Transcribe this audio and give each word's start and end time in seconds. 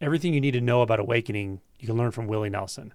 everything 0.00 0.34
you 0.34 0.40
need 0.40 0.52
to 0.52 0.60
know 0.60 0.82
about 0.82 1.00
awakening, 1.00 1.60
you 1.78 1.86
can 1.86 1.96
learn 1.96 2.10
from 2.10 2.26
Willie 2.26 2.50
Nelson. 2.50 2.92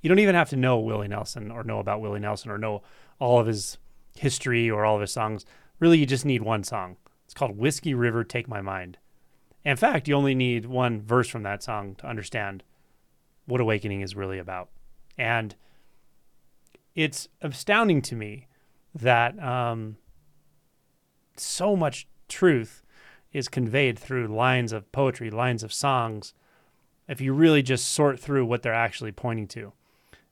You 0.00 0.08
don't 0.08 0.18
even 0.18 0.34
have 0.34 0.50
to 0.50 0.56
know 0.56 0.78
Willie 0.78 1.08
Nelson 1.08 1.50
or 1.50 1.62
know 1.62 1.78
about 1.78 2.00
Willie 2.00 2.20
Nelson 2.20 2.50
or 2.50 2.58
know 2.58 2.82
all 3.18 3.38
of 3.38 3.46
his 3.46 3.78
history 4.16 4.70
or 4.70 4.84
all 4.84 4.96
of 4.96 5.00
his 5.00 5.12
songs. 5.12 5.46
Really, 5.78 5.98
you 5.98 6.06
just 6.06 6.24
need 6.24 6.42
one 6.42 6.64
song. 6.64 6.96
It's 7.24 7.34
called 7.34 7.56
Whiskey 7.56 7.94
River 7.94 8.24
Take 8.24 8.48
My 8.48 8.60
Mind. 8.60 8.98
In 9.64 9.76
fact, 9.76 10.08
you 10.08 10.14
only 10.14 10.34
need 10.34 10.66
one 10.66 11.00
verse 11.00 11.28
from 11.28 11.44
that 11.44 11.62
song 11.62 11.94
to 11.96 12.06
understand 12.06 12.64
what 13.46 13.60
awakening 13.60 14.00
is 14.00 14.16
really 14.16 14.38
about. 14.38 14.70
And 15.16 15.54
it's 16.94 17.28
astounding 17.40 18.02
to 18.02 18.16
me 18.16 18.48
that 18.94 19.40
um, 19.42 19.96
so 21.36 21.76
much 21.76 22.06
truth 22.28 22.82
is 23.32 23.48
conveyed 23.48 23.98
through 23.98 24.28
lines 24.28 24.72
of 24.72 24.90
poetry, 24.92 25.30
lines 25.30 25.62
of 25.62 25.72
songs, 25.72 26.34
if 27.08 27.20
you 27.20 27.32
really 27.32 27.62
just 27.62 27.88
sort 27.88 28.18
through 28.18 28.44
what 28.44 28.62
they're 28.62 28.74
actually 28.74 29.12
pointing 29.12 29.48
to. 29.48 29.72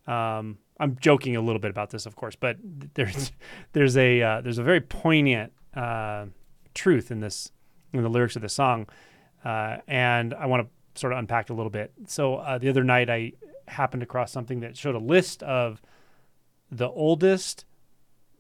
Um, 0.06 0.58
I'm 0.78 0.96
joking 1.00 1.36
a 1.36 1.40
little 1.40 1.60
bit 1.60 1.70
about 1.70 1.90
this, 1.90 2.06
of 2.06 2.16
course, 2.16 2.36
but 2.36 2.56
there's 2.94 3.32
there's 3.72 3.96
a 3.96 4.22
uh, 4.22 4.40
there's 4.40 4.58
a 4.58 4.62
very 4.62 4.80
poignant 4.80 5.52
uh, 5.74 6.26
truth 6.74 7.10
in 7.10 7.20
this 7.20 7.52
in 7.92 8.02
the 8.02 8.08
lyrics 8.08 8.36
of 8.36 8.42
the 8.42 8.48
song, 8.48 8.86
uh, 9.44 9.78
and 9.86 10.34
I 10.34 10.46
want 10.46 10.66
to 10.66 11.00
sort 11.00 11.12
of 11.12 11.18
unpack 11.18 11.50
a 11.50 11.54
little 11.54 11.70
bit. 11.70 11.92
So 12.06 12.36
uh, 12.36 12.58
the 12.58 12.68
other 12.68 12.84
night 12.84 13.10
I 13.10 13.32
happened 13.68 14.02
across 14.02 14.32
something 14.32 14.60
that 14.60 14.76
showed 14.76 14.94
a 14.94 14.98
list 15.00 15.42
of 15.42 15.80
the 16.70 16.88
oldest 16.88 17.64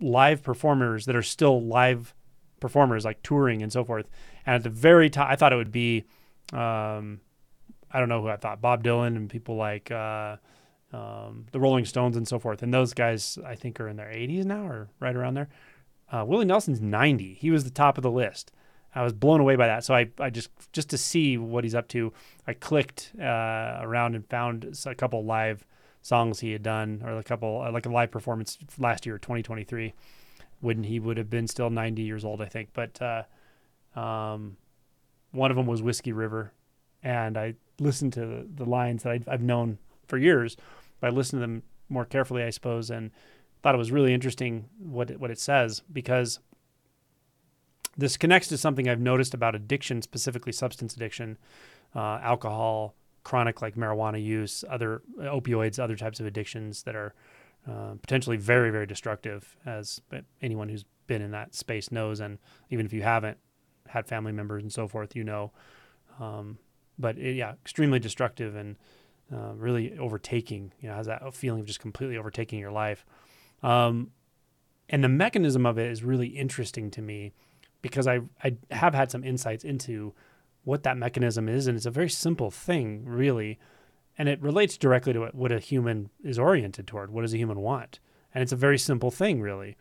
live 0.00 0.42
performers 0.42 1.06
that 1.06 1.14
are 1.14 1.22
still 1.22 1.62
live 1.62 2.14
performers, 2.60 3.04
like 3.04 3.22
touring 3.22 3.62
and 3.62 3.72
so 3.72 3.84
forth. 3.84 4.08
And 4.46 4.56
at 4.56 4.62
the 4.62 4.70
very 4.70 5.10
top, 5.10 5.28
I 5.28 5.36
thought 5.36 5.52
it 5.52 5.56
would 5.56 5.72
be, 5.72 6.04
um, 6.52 7.20
I 7.90 7.98
don't 7.98 8.08
know 8.08 8.22
who 8.22 8.28
I 8.28 8.36
thought, 8.36 8.60
Bob 8.60 8.84
Dylan 8.84 9.16
and 9.16 9.28
people 9.28 9.56
like 9.56 9.90
uh, 9.90 10.36
um, 10.92 11.46
the 11.52 11.60
Rolling 11.60 11.84
Stones 11.84 12.16
and 12.16 12.28
so 12.28 12.38
forth. 12.38 12.62
And 12.62 12.72
those 12.72 12.94
guys, 12.94 13.38
I 13.44 13.54
think, 13.54 13.80
are 13.80 13.88
in 13.88 13.96
their 13.96 14.08
80s 14.08 14.44
now 14.44 14.66
or 14.66 14.88
right 15.00 15.16
around 15.16 15.34
there. 15.34 15.48
Uh, 16.12 16.24
Willie 16.26 16.44
Nelson's 16.44 16.80
90. 16.80 17.34
He 17.34 17.50
was 17.50 17.64
the 17.64 17.70
top 17.70 17.96
of 17.96 18.02
the 18.02 18.10
list. 18.10 18.52
I 18.94 19.02
was 19.02 19.12
blown 19.12 19.40
away 19.40 19.56
by 19.56 19.66
that. 19.68 19.84
So 19.84 19.94
I, 19.94 20.10
I 20.18 20.30
just 20.30 20.50
just 20.72 20.90
to 20.90 20.98
see 20.98 21.38
what 21.38 21.64
he's 21.64 21.74
up 21.74 21.88
to, 21.88 22.12
I 22.46 22.54
clicked 22.54 23.12
uh, 23.20 23.78
around 23.80 24.14
and 24.14 24.26
found 24.28 24.76
a 24.86 24.94
couple 24.94 25.24
live 25.24 25.64
songs 26.02 26.40
he 26.40 26.52
had 26.52 26.62
done, 26.62 27.02
or 27.04 27.18
a 27.18 27.22
couple 27.22 27.62
uh, 27.62 27.70
like 27.70 27.86
a 27.86 27.90
live 27.90 28.10
performance 28.10 28.58
last 28.78 29.06
year, 29.06 29.18
2023, 29.18 29.94
when 30.60 30.84
he 30.84 31.00
would 31.00 31.16
have 31.16 31.30
been 31.30 31.48
still 31.48 31.70
90 31.70 32.02
years 32.02 32.24
old, 32.24 32.40
I 32.40 32.46
think. 32.46 32.70
But 32.72 33.00
uh, 33.00 33.98
um, 33.98 34.56
one 35.32 35.50
of 35.50 35.56
them 35.56 35.66
was 35.66 35.82
Whiskey 35.82 36.12
River, 36.12 36.52
and 37.02 37.36
I 37.36 37.54
listened 37.78 38.12
to 38.14 38.46
the, 38.54 38.64
lines 38.64 39.02
that 39.02 39.12
I've, 39.12 39.28
I've 39.28 39.42
known 39.42 39.78
for 40.06 40.18
years, 40.18 40.56
but 41.00 41.08
I 41.08 41.10
listened 41.10 41.38
to 41.38 41.46
them 41.46 41.62
more 41.88 42.04
carefully, 42.04 42.42
I 42.42 42.50
suppose, 42.50 42.90
and 42.90 43.10
thought 43.62 43.74
it 43.74 43.78
was 43.78 43.90
really 43.90 44.14
interesting 44.14 44.68
what 44.78 45.10
it, 45.10 45.20
what 45.20 45.30
it 45.30 45.38
says 45.38 45.82
because 45.92 46.40
this 47.96 48.16
connects 48.16 48.48
to 48.48 48.58
something 48.58 48.88
I've 48.88 49.00
noticed 49.00 49.34
about 49.34 49.54
addiction, 49.54 50.02
specifically 50.02 50.52
substance 50.52 50.94
addiction, 50.94 51.36
uh, 51.94 52.20
alcohol, 52.22 52.94
chronic 53.24 53.60
like 53.60 53.76
marijuana 53.76 54.22
use, 54.22 54.64
other 54.68 55.02
opioids, 55.18 55.78
other 55.78 55.96
types 55.96 56.20
of 56.20 56.26
addictions 56.26 56.84
that 56.84 56.96
are 56.96 57.14
uh, 57.68 57.94
potentially 58.00 58.36
very, 58.36 58.70
very 58.70 58.86
destructive, 58.86 59.56
as 59.66 60.00
anyone 60.40 60.68
who's 60.68 60.84
been 61.06 61.22
in 61.22 61.30
that 61.32 61.54
space 61.54 61.90
knows. 61.90 62.20
And 62.20 62.38
even 62.70 62.86
if 62.86 62.92
you 62.92 63.02
haven't 63.02 63.38
had 63.88 64.06
family 64.06 64.32
members 64.32 64.62
and 64.62 64.72
so 64.72 64.88
forth, 64.88 65.14
you 65.14 65.24
know. 65.24 65.52
Um, 66.18 66.58
but 66.98 67.18
it, 67.18 67.36
yeah, 67.36 67.52
extremely 67.64 67.98
destructive 67.98 68.56
and 68.56 68.76
uh, 69.32 69.52
really 69.54 69.96
overtaking. 69.98 70.72
You 70.80 70.88
know, 70.88 70.94
has 70.94 71.06
that 71.06 71.34
feeling 71.34 71.60
of 71.60 71.66
just 71.66 71.80
completely 71.80 72.16
overtaking 72.16 72.58
your 72.58 72.72
life. 72.72 73.04
Um, 73.62 74.10
and 74.88 75.04
the 75.04 75.08
mechanism 75.08 75.66
of 75.66 75.78
it 75.78 75.90
is 75.90 76.02
really 76.02 76.28
interesting 76.28 76.90
to 76.92 77.02
me 77.02 77.32
because 77.82 78.06
I 78.06 78.20
I 78.42 78.56
have 78.70 78.94
had 78.94 79.10
some 79.10 79.24
insights 79.24 79.64
into 79.64 80.14
what 80.64 80.82
that 80.82 80.96
mechanism 80.96 81.48
is, 81.48 81.66
and 81.66 81.76
it's 81.76 81.86
a 81.86 81.90
very 81.90 82.10
simple 82.10 82.50
thing, 82.50 83.04
really, 83.06 83.58
and 84.18 84.28
it 84.28 84.40
relates 84.42 84.76
directly 84.76 85.12
to 85.12 85.30
what, 85.32 85.52
a 85.52 85.58
human 85.58 86.10
is 86.22 86.38
oriented 86.38 86.86
toward. 86.86 87.10
What 87.10 87.22
does 87.22 87.34
a 87.34 87.38
human 87.38 87.60
want? 87.60 87.98
And 88.34 88.42
it's 88.42 88.52
a 88.52 88.56
very 88.56 88.78
simple 88.78 89.10
thing, 89.10 89.40
really, 89.40 89.76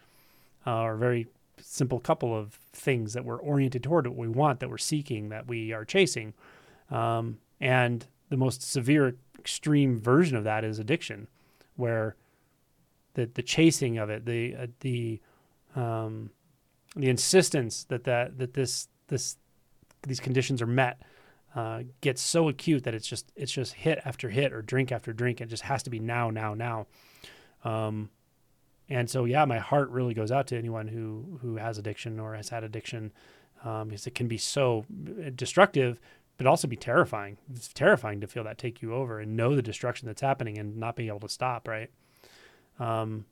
uh, 0.66 0.82
or 0.82 0.94
a 0.94 0.98
very 0.98 1.28
simple 1.62 2.00
couple 2.00 2.36
of 2.36 2.54
things 2.74 3.14
that 3.14 3.26
we're 3.26 3.40
oriented 3.40 3.84
toward, 3.84 4.08
what 4.08 4.16
we 4.16 4.28
want, 4.28 4.60
that 4.60 4.70
we're 4.70 4.78
seeking, 4.78 5.30
that 5.30 5.48
we 5.48 5.74
are 5.74 5.86
chasing, 5.86 6.34
um, 6.90 7.38
and 7.60 8.08
the 8.30 8.38
most 8.38 8.62
severe, 8.62 9.16
extreme 9.38 10.00
version 10.00 10.38
of 10.38 10.44
that 10.44 10.64
is 10.64 10.80
addiction, 10.80 11.28
where 11.76 12.16
the 13.14 13.26
the 13.26 13.42
chasing 13.42 13.98
of 13.98 14.10
it, 14.10 14.26
the 14.26 14.56
uh, 14.56 14.68
the 14.82 15.20
um, 15.76 16.30
the 16.96 17.10
insistence 17.10 17.86
that 17.86 18.04
that 18.04 18.38
that 18.38 18.54
this 18.54 18.88
this 19.08 19.38
these 20.04 20.20
conditions 20.20 20.62
are 20.62 20.68
met 20.68 21.02
uh, 21.56 21.84
gets 22.02 22.22
so 22.22 22.48
acute 22.48 22.84
that 22.84 22.94
it's 22.94 23.08
just 23.08 23.32
it's 23.36 23.52
just 23.52 23.74
hit 23.74 24.00
after 24.06 24.30
hit 24.30 24.54
or 24.54 24.62
drink 24.62 24.92
after 24.92 25.14
drink. 25.14 25.42
It 25.42 25.48
just 25.48 25.64
has 25.64 25.84
to 25.84 25.90
be 25.90 26.00
now, 26.00 26.30
now, 26.30 26.54
now. 26.54 26.88
Um, 27.64 28.10
and 28.88 29.10
so 29.10 29.26
yeah, 29.26 29.46
my 29.46 29.60
heart 29.60 29.90
really 29.90 30.14
goes 30.14 30.32
out 30.32 30.48
to 30.48 30.58
anyone 30.58 30.88
who 30.88 31.40
who 31.42 31.58
has 31.58 31.78
addiction 31.78 32.20
or 32.20 32.36
has 32.36 32.50
had 32.50 32.64
addiction, 32.64 33.12
um, 33.64 33.90
because 33.90 34.08
it 34.08 34.16
can 34.16 34.28
be 34.28 34.38
so 34.38 34.86
uh, 35.08 35.32
destructive, 35.36 36.00
but 36.38 36.48
also 36.48 36.68
be 36.68 36.76
terrifying. 36.76 37.38
It's 37.54 37.68
terrifying 37.70 38.22
to 38.22 38.28
feel 38.28 38.44
that 38.44 38.58
take 38.58 38.82
you 38.82 38.94
over 38.94 39.20
and 39.20 39.36
know 39.36 39.56
the 39.56 39.62
destruction 39.62 40.08
that's 40.08 40.22
happening 40.22 40.58
and 40.58 40.78
not 40.78 40.96
being 40.96 41.10
able 41.10 41.20
to 41.22 41.30
stop. 41.30 41.68
Right. 41.68 41.90
Um, 42.80 43.26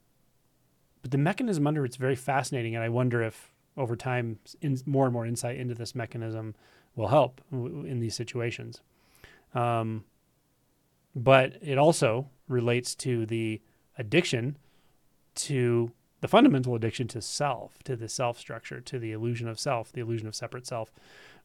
but 1.02 1.12
the 1.12 1.18
mechanism 1.18 1.68
under 1.68 1.86
it's 1.86 1.96
very 1.98 2.16
fascinating, 2.16 2.76
and 2.76 2.84
I 2.84 2.90
wonder 2.90 3.22
if 3.22 3.52
over 3.78 3.96
time, 3.96 4.40
in, 4.60 4.80
more 4.86 5.06
and 5.06 5.14
more 5.14 5.26
insight 5.26 5.58
into 5.58 5.76
this 5.76 5.94
mechanism 5.94 6.56
will 6.98 7.08
help 7.08 7.40
in 7.52 8.00
these 8.02 8.16
situations. 8.16 8.82
Um, 9.54 10.04
but 11.16 11.58
it 11.62 11.78
also 11.78 12.30
relates 12.50 12.96
to 12.96 13.26
the 13.26 13.62
addiction 13.98 14.58
to 15.36 15.92
the 16.20 16.28
fundamental 16.28 16.74
addiction 16.76 17.08
to 17.10 17.22
self, 17.22 17.82
to 17.84 17.96
the 17.96 18.10
self 18.10 18.40
structure, 18.40 18.82
to 18.82 19.00
the 19.00 19.12
illusion 19.12 19.48
of 19.48 19.60
self, 19.60 19.92
the 19.92 20.02
illusion 20.02 20.28
of 20.28 20.36
separate 20.36 20.66
self, 20.66 20.92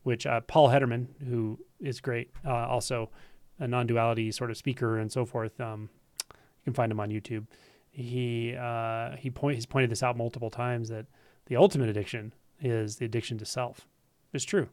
which 0.02 0.26
uh, 0.26 0.40
Paul 0.40 0.70
Hedderman, 0.70 1.08
who 1.28 1.58
is 1.78 2.00
great, 2.00 2.30
uh, 2.44 2.66
also 2.66 3.10
a 3.58 3.68
non 3.68 3.86
duality 3.86 4.32
sort 4.32 4.50
of 4.50 4.56
speaker 4.56 4.98
and 4.98 5.12
so 5.12 5.26
forth, 5.26 5.60
um, 5.60 5.90
you 6.30 6.64
can 6.64 6.72
find 6.72 6.90
him 6.90 7.00
on 7.00 7.10
YouTube. 7.10 7.46
He 7.90 8.56
uh, 8.58 9.16
he 9.16 9.30
point 9.30 9.56
he's 9.56 9.66
pointed 9.66 9.90
this 9.90 10.02
out 10.02 10.16
multiple 10.16 10.48
times 10.50 10.88
that 10.88 11.04
the 11.46 11.56
ultimate 11.56 11.90
addiction 11.90 12.32
is 12.58 12.96
the 12.96 13.04
addiction 13.04 13.36
to 13.38 13.44
self. 13.44 13.86
It's 14.32 14.44
true. 14.44 14.70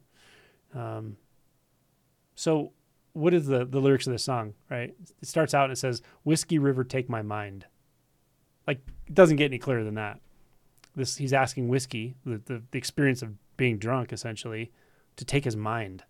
Um, 0.74 1.16
so, 2.34 2.72
what 3.12 3.34
is 3.34 3.46
the 3.46 3.64
the 3.64 3.80
lyrics 3.80 4.06
of 4.06 4.12
this 4.12 4.24
song? 4.24 4.54
Right, 4.70 4.94
it 5.20 5.28
starts 5.28 5.54
out 5.54 5.64
and 5.64 5.72
it 5.72 5.76
says, 5.76 6.02
"Whiskey 6.24 6.58
River, 6.58 6.84
take 6.84 7.08
my 7.08 7.22
mind." 7.22 7.66
Like, 8.66 8.80
it 9.06 9.14
doesn't 9.14 9.36
get 9.36 9.46
any 9.46 9.58
clearer 9.58 9.84
than 9.84 9.94
that. 9.94 10.20
This 10.94 11.16
he's 11.16 11.32
asking 11.32 11.68
whiskey, 11.68 12.16
the, 12.24 12.40
the, 12.44 12.62
the 12.70 12.78
experience 12.78 13.22
of 13.22 13.34
being 13.56 13.78
drunk, 13.78 14.12
essentially, 14.12 14.70
to 15.16 15.24
take 15.24 15.44
his 15.44 15.56
mind. 15.56 16.04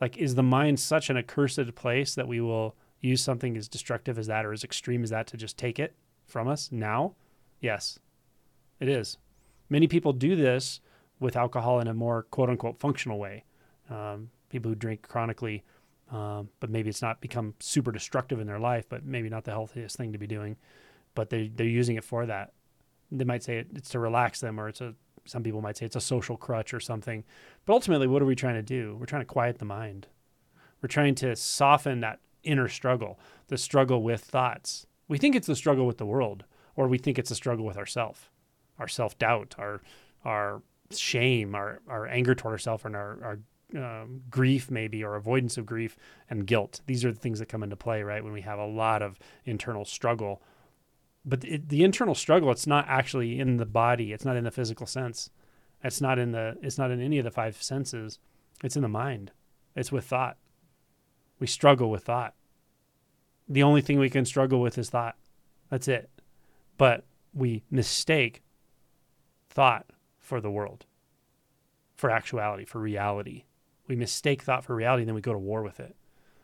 Like, 0.00 0.16
is 0.16 0.34
the 0.34 0.42
mind 0.42 0.80
such 0.80 1.10
an 1.10 1.16
accursed 1.16 1.74
place 1.74 2.14
that 2.14 2.28
we 2.28 2.40
will 2.40 2.74
use 3.00 3.22
something 3.22 3.56
as 3.56 3.68
destructive 3.68 4.18
as 4.18 4.26
that 4.28 4.46
or 4.46 4.52
as 4.52 4.64
extreme 4.64 5.02
as 5.02 5.10
that 5.10 5.26
to 5.28 5.36
just 5.36 5.58
take 5.58 5.78
it 5.78 5.94
from 6.26 6.48
us 6.48 6.70
now? 6.72 7.14
Yes, 7.60 7.98
it 8.78 8.88
is. 8.88 9.18
Many 9.68 9.86
people 9.86 10.12
do 10.12 10.36
this 10.36 10.80
with 11.20 11.36
alcohol 11.36 11.80
in 11.80 11.86
a 11.86 11.94
more 11.94 12.24
quote 12.24 12.50
unquote 12.50 12.78
functional 12.80 13.18
way. 13.18 13.44
Um, 13.88 14.30
people 14.48 14.70
who 14.70 14.74
drink 14.74 15.02
chronically, 15.02 15.62
um, 16.10 16.48
but 16.58 16.70
maybe 16.70 16.88
it's 16.88 17.02
not 17.02 17.20
become 17.20 17.54
super 17.60 17.92
destructive 17.92 18.40
in 18.40 18.46
their 18.46 18.58
life, 18.58 18.86
but 18.88 19.04
maybe 19.04 19.28
not 19.28 19.44
the 19.44 19.52
healthiest 19.52 19.96
thing 19.96 20.12
to 20.12 20.18
be 20.18 20.26
doing. 20.26 20.56
But 21.14 21.30
they 21.30 21.48
they're 21.48 21.66
using 21.66 21.96
it 21.96 22.04
for 22.04 22.26
that. 22.26 22.52
They 23.12 23.24
might 23.24 23.42
say 23.42 23.64
it's 23.74 23.90
to 23.90 23.98
relax 23.98 24.40
them, 24.40 24.58
or 24.58 24.68
it's 24.68 24.80
a 24.80 24.94
some 25.26 25.42
people 25.42 25.60
might 25.60 25.76
say 25.76 25.86
it's 25.86 25.96
a 25.96 26.00
social 26.00 26.36
crutch 26.36 26.72
or 26.72 26.80
something. 26.80 27.24
But 27.66 27.74
ultimately, 27.74 28.06
what 28.06 28.22
are 28.22 28.26
we 28.26 28.34
trying 28.34 28.54
to 28.54 28.62
do? 28.62 28.96
We're 28.98 29.06
trying 29.06 29.22
to 29.22 29.26
quiet 29.26 29.58
the 29.58 29.64
mind. 29.64 30.08
We're 30.82 30.88
trying 30.88 31.14
to 31.16 31.36
soften 31.36 32.00
that 32.00 32.20
inner 32.42 32.68
struggle, 32.68 33.18
the 33.48 33.58
struggle 33.58 34.02
with 34.02 34.22
thoughts. 34.22 34.86
We 35.08 35.18
think 35.18 35.36
it's 35.36 35.46
the 35.46 35.56
struggle 35.56 35.86
with 35.86 35.98
the 35.98 36.06
world, 36.06 36.44
or 36.74 36.88
we 36.88 36.96
think 36.96 37.18
it's 37.18 37.30
a 37.30 37.34
struggle 37.34 37.66
with 37.66 37.76
ourself 37.76 38.30
our 38.80 38.88
self 38.88 39.16
doubt, 39.18 39.54
our 39.58 39.80
our 40.24 40.62
shame, 40.92 41.54
our 41.54 41.80
our 41.88 42.06
anger 42.06 42.34
toward 42.34 42.52
ourselves, 42.52 42.84
and 42.84 42.96
our 42.96 43.18
our 43.22 43.38
um, 43.76 44.22
grief 44.30 44.70
maybe 44.70 45.04
or 45.04 45.14
avoidance 45.14 45.56
of 45.56 45.66
grief 45.66 45.96
and 46.28 46.46
guilt. 46.46 46.80
These 46.86 47.04
are 47.04 47.12
the 47.12 47.18
things 47.18 47.38
that 47.38 47.46
come 47.46 47.62
into 47.62 47.76
play, 47.76 48.02
right? 48.02 48.22
When 48.22 48.32
we 48.32 48.40
have 48.42 48.58
a 48.58 48.66
lot 48.66 49.02
of 49.02 49.18
internal 49.44 49.84
struggle, 49.84 50.42
but 51.24 51.44
it, 51.44 51.68
the 51.68 51.84
internal 51.84 52.14
struggle, 52.14 52.50
it's 52.50 52.66
not 52.66 52.86
actually 52.88 53.38
in 53.38 53.58
the 53.58 53.66
body. 53.66 54.12
It's 54.12 54.24
not 54.24 54.36
in 54.36 54.44
the 54.44 54.50
physical 54.50 54.86
sense. 54.86 55.30
It's 55.82 56.00
not 56.00 56.18
in 56.18 56.32
the. 56.32 56.56
It's 56.62 56.78
not 56.78 56.90
in 56.90 57.00
any 57.00 57.18
of 57.18 57.24
the 57.24 57.30
five 57.30 57.62
senses. 57.62 58.18
It's 58.62 58.76
in 58.76 58.82
the 58.82 58.88
mind. 58.88 59.32
It's 59.74 59.92
with 59.92 60.04
thought. 60.04 60.36
We 61.38 61.46
struggle 61.46 61.90
with 61.90 62.04
thought. 62.04 62.34
The 63.48 63.62
only 63.62 63.80
thing 63.80 63.98
we 63.98 64.10
can 64.10 64.24
struggle 64.24 64.60
with 64.60 64.76
is 64.76 64.90
thought. 64.90 65.16
That's 65.70 65.88
it. 65.88 66.10
But 66.76 67.04
we 67.32 67.62
mistake 67.70 68.42
thought 69.48 69.86
for 70.30 70.40
the 70.40 70.50
world, 70.50 70.86
for 71.96 72.08
actuality, 72.08 72.64
for 72.64 72.78
reality. 72.78 73.42
We 73.88 73.96
mistake 73.96 74.42
thought 74.42 74.64
for 74.64 74.76
reality, 74.76 75.02
and 75.02 75.08
then 75.08 75.16
we 75.16 75.20
go 75.20 75.32
to 75.32 75.38
war 75.38 75.64
with 75.64 75.80
it, 75.80 75.96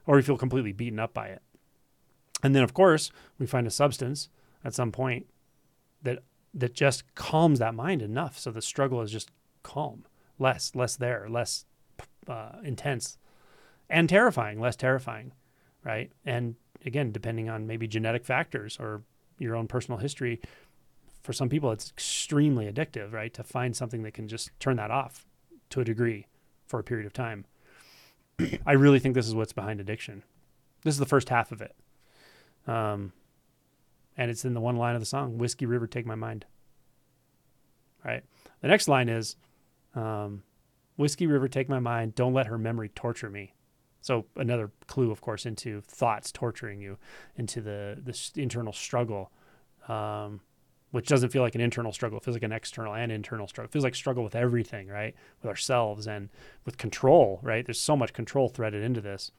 or 0.07 0.17
we 0.17 0.23
feel 0.23 0.37
completely 0.37 0.73
beaten 0.73 0.99
up 0.99 1.15
by 1.15 1.29
it. 1.29 1.43
And 2.43 2.53
then, 2.53 2.65
of 2.65 2.75
course, 2.75 3.13
we 3.39 3.47
find 3.47 3.65
a 3.65 3.71
substance 3.71 4.29
at 4.65 4.75
some 4.75 4.91
point 4.91 5.27
that 6.03 6.19
that 6.53 6.75
just 6.75 7.15
calms 7.15 7.61
that 7.61 7.75
mind 7.75 8.03
enough, 8.03 8.37
so 8.37 8.51
the 8.51 8.61
struggle 8.61 9.03
is 9.03 9.13
just 9.13 9.31
calm, 9.63 10.05
less, 10.37 10.75
less 10.75 10.97
there, 10.97 11.29
less 11.29 11.65
uh, 12.27 12.57
intense, 12.65 13.19
and 13.89 14.09
terrifying, 14.09 14.59
less 14.59 14.75
terrifying, 14.75 15.33
right? 15.85 16.11
And 16.25 16.57
again, 16.85 17.13
depending 17.13 17.49
on 17.49 17.69
maybe 17.69 17.87
genetic 17.87 18.25
factors 18.25 18.79
or 18.81 19.03
your 19.39 19.55
own 19.55 19.69
personal 19.69 20.01
history, 20.01 20.41
for 21.27 21.33
some 21.33 21.49
people 21.49 21.73
it's 21.73 21.91
extremely 21.91 22.71
addictive, 22.73 23.13
right? 23.13 23.35
To 23.35 23.43
find 23.43 23.77
something 23.77 24.05
that 24.05 24.15
can 24.15 24.29
just 24.29 24.51
turn 24.61 24.77
that 24.77 24.93
off 24.93 25.27
to 25.71 25.81
a 25.81 25.85
degree 25.85 26.27
for 26.67 26.79
a 26.79 26.85
period 26.85 27.05
of 27.05 27.13
time. 27.13 27.45
I 28.67 28.73
really 28.73 29.01
think 29.01 29.17
this 29.17 29.27
is 29.27 29.35
what's 29.35 29.53
behind 29.53 29.81
addiction. 29.81 30.23
This 30.85 30.95
is 30.95 31.01
the 31.01 31.07
first 31.07 31.29
half 31.29 31.51
of 31.51 31.61
it. 31.61 31.75
Um, 32.69 33.13
and 34.17 34.31
it's 34.31 34.45
in 34.45 34.55
the 34.55 34.61
one 34.61 34.77
line 34.77 34.95
of 34.95 35.03
the 35.03 35.07
song, 35.07 35.37
Whiskey 35.37 35.67
River, 35.67 35.89
take 35.89 36.07
my 36.07 36.15
mind. 36.15 36.47
Right. 38.05 38.23
The 38.61 38.69
next 38.69 38.87
line 38.87 39.09
is, 39.09 39.35
um, 39.97 40.45
Whiskey 40.97 41.27
River, 41.27 41.49
take 41.49 41.69
my 41.69 41.81
mind. 41.81 42.15
Don't 42.15 42.35
let 42.35 42.47
her 42.47 42.57
memory 42.57 42.89
torture 42.91 43.29
me. 43.29 43.53
So 44.01 44.27
another 44.37 44.71
clue, 44.87 45.11
of 45.11 45.21
course, 45.21 45.45
into 45.45 45.81
thoughts 45.81 46.31
torturing 46.31 46.81
you, 46.81 46.99
into 47.35 47.61
the 47.61 47.99
the 48.01 48.41
internal 48.41 48.73
struggle, 48.73 49.33
um, 49.89 50.41
which 50.91 51.09
doesn't 51.09 51.31
feel 51.31 51.43
like 51.43 51.55
an 51.55 51.61
internal 51.61 51.93
struggle. 51.93 52.19
It 52.19 52.25
feels 52.25 52.37
like 52.37 52.43
an 52.43 52.53
external 52.53 52.95
and 52.95 53.11
internal 53.11 53.49
struggle. 53.49 53.69
It 53.69 53.73
feels 53.73 53.85
like 53.85 53.95
struggle 53.95 54.25
with 54.25 54.37
everything, 54.37 54.89
right? 54.89 55.15
With 55.43 55.49
ourselves 55.49 56.07
and 56.07 56.29
with 56.65 56.79
control, 56.79 57.41
right? 57.43 57.65
There's 57.65 57.81
so 57.81 57.97
much 57.97 58.13
control 58.13 58.49
threaded 58.49 58.83
into 58.83 59.01
this, 59.01 59.33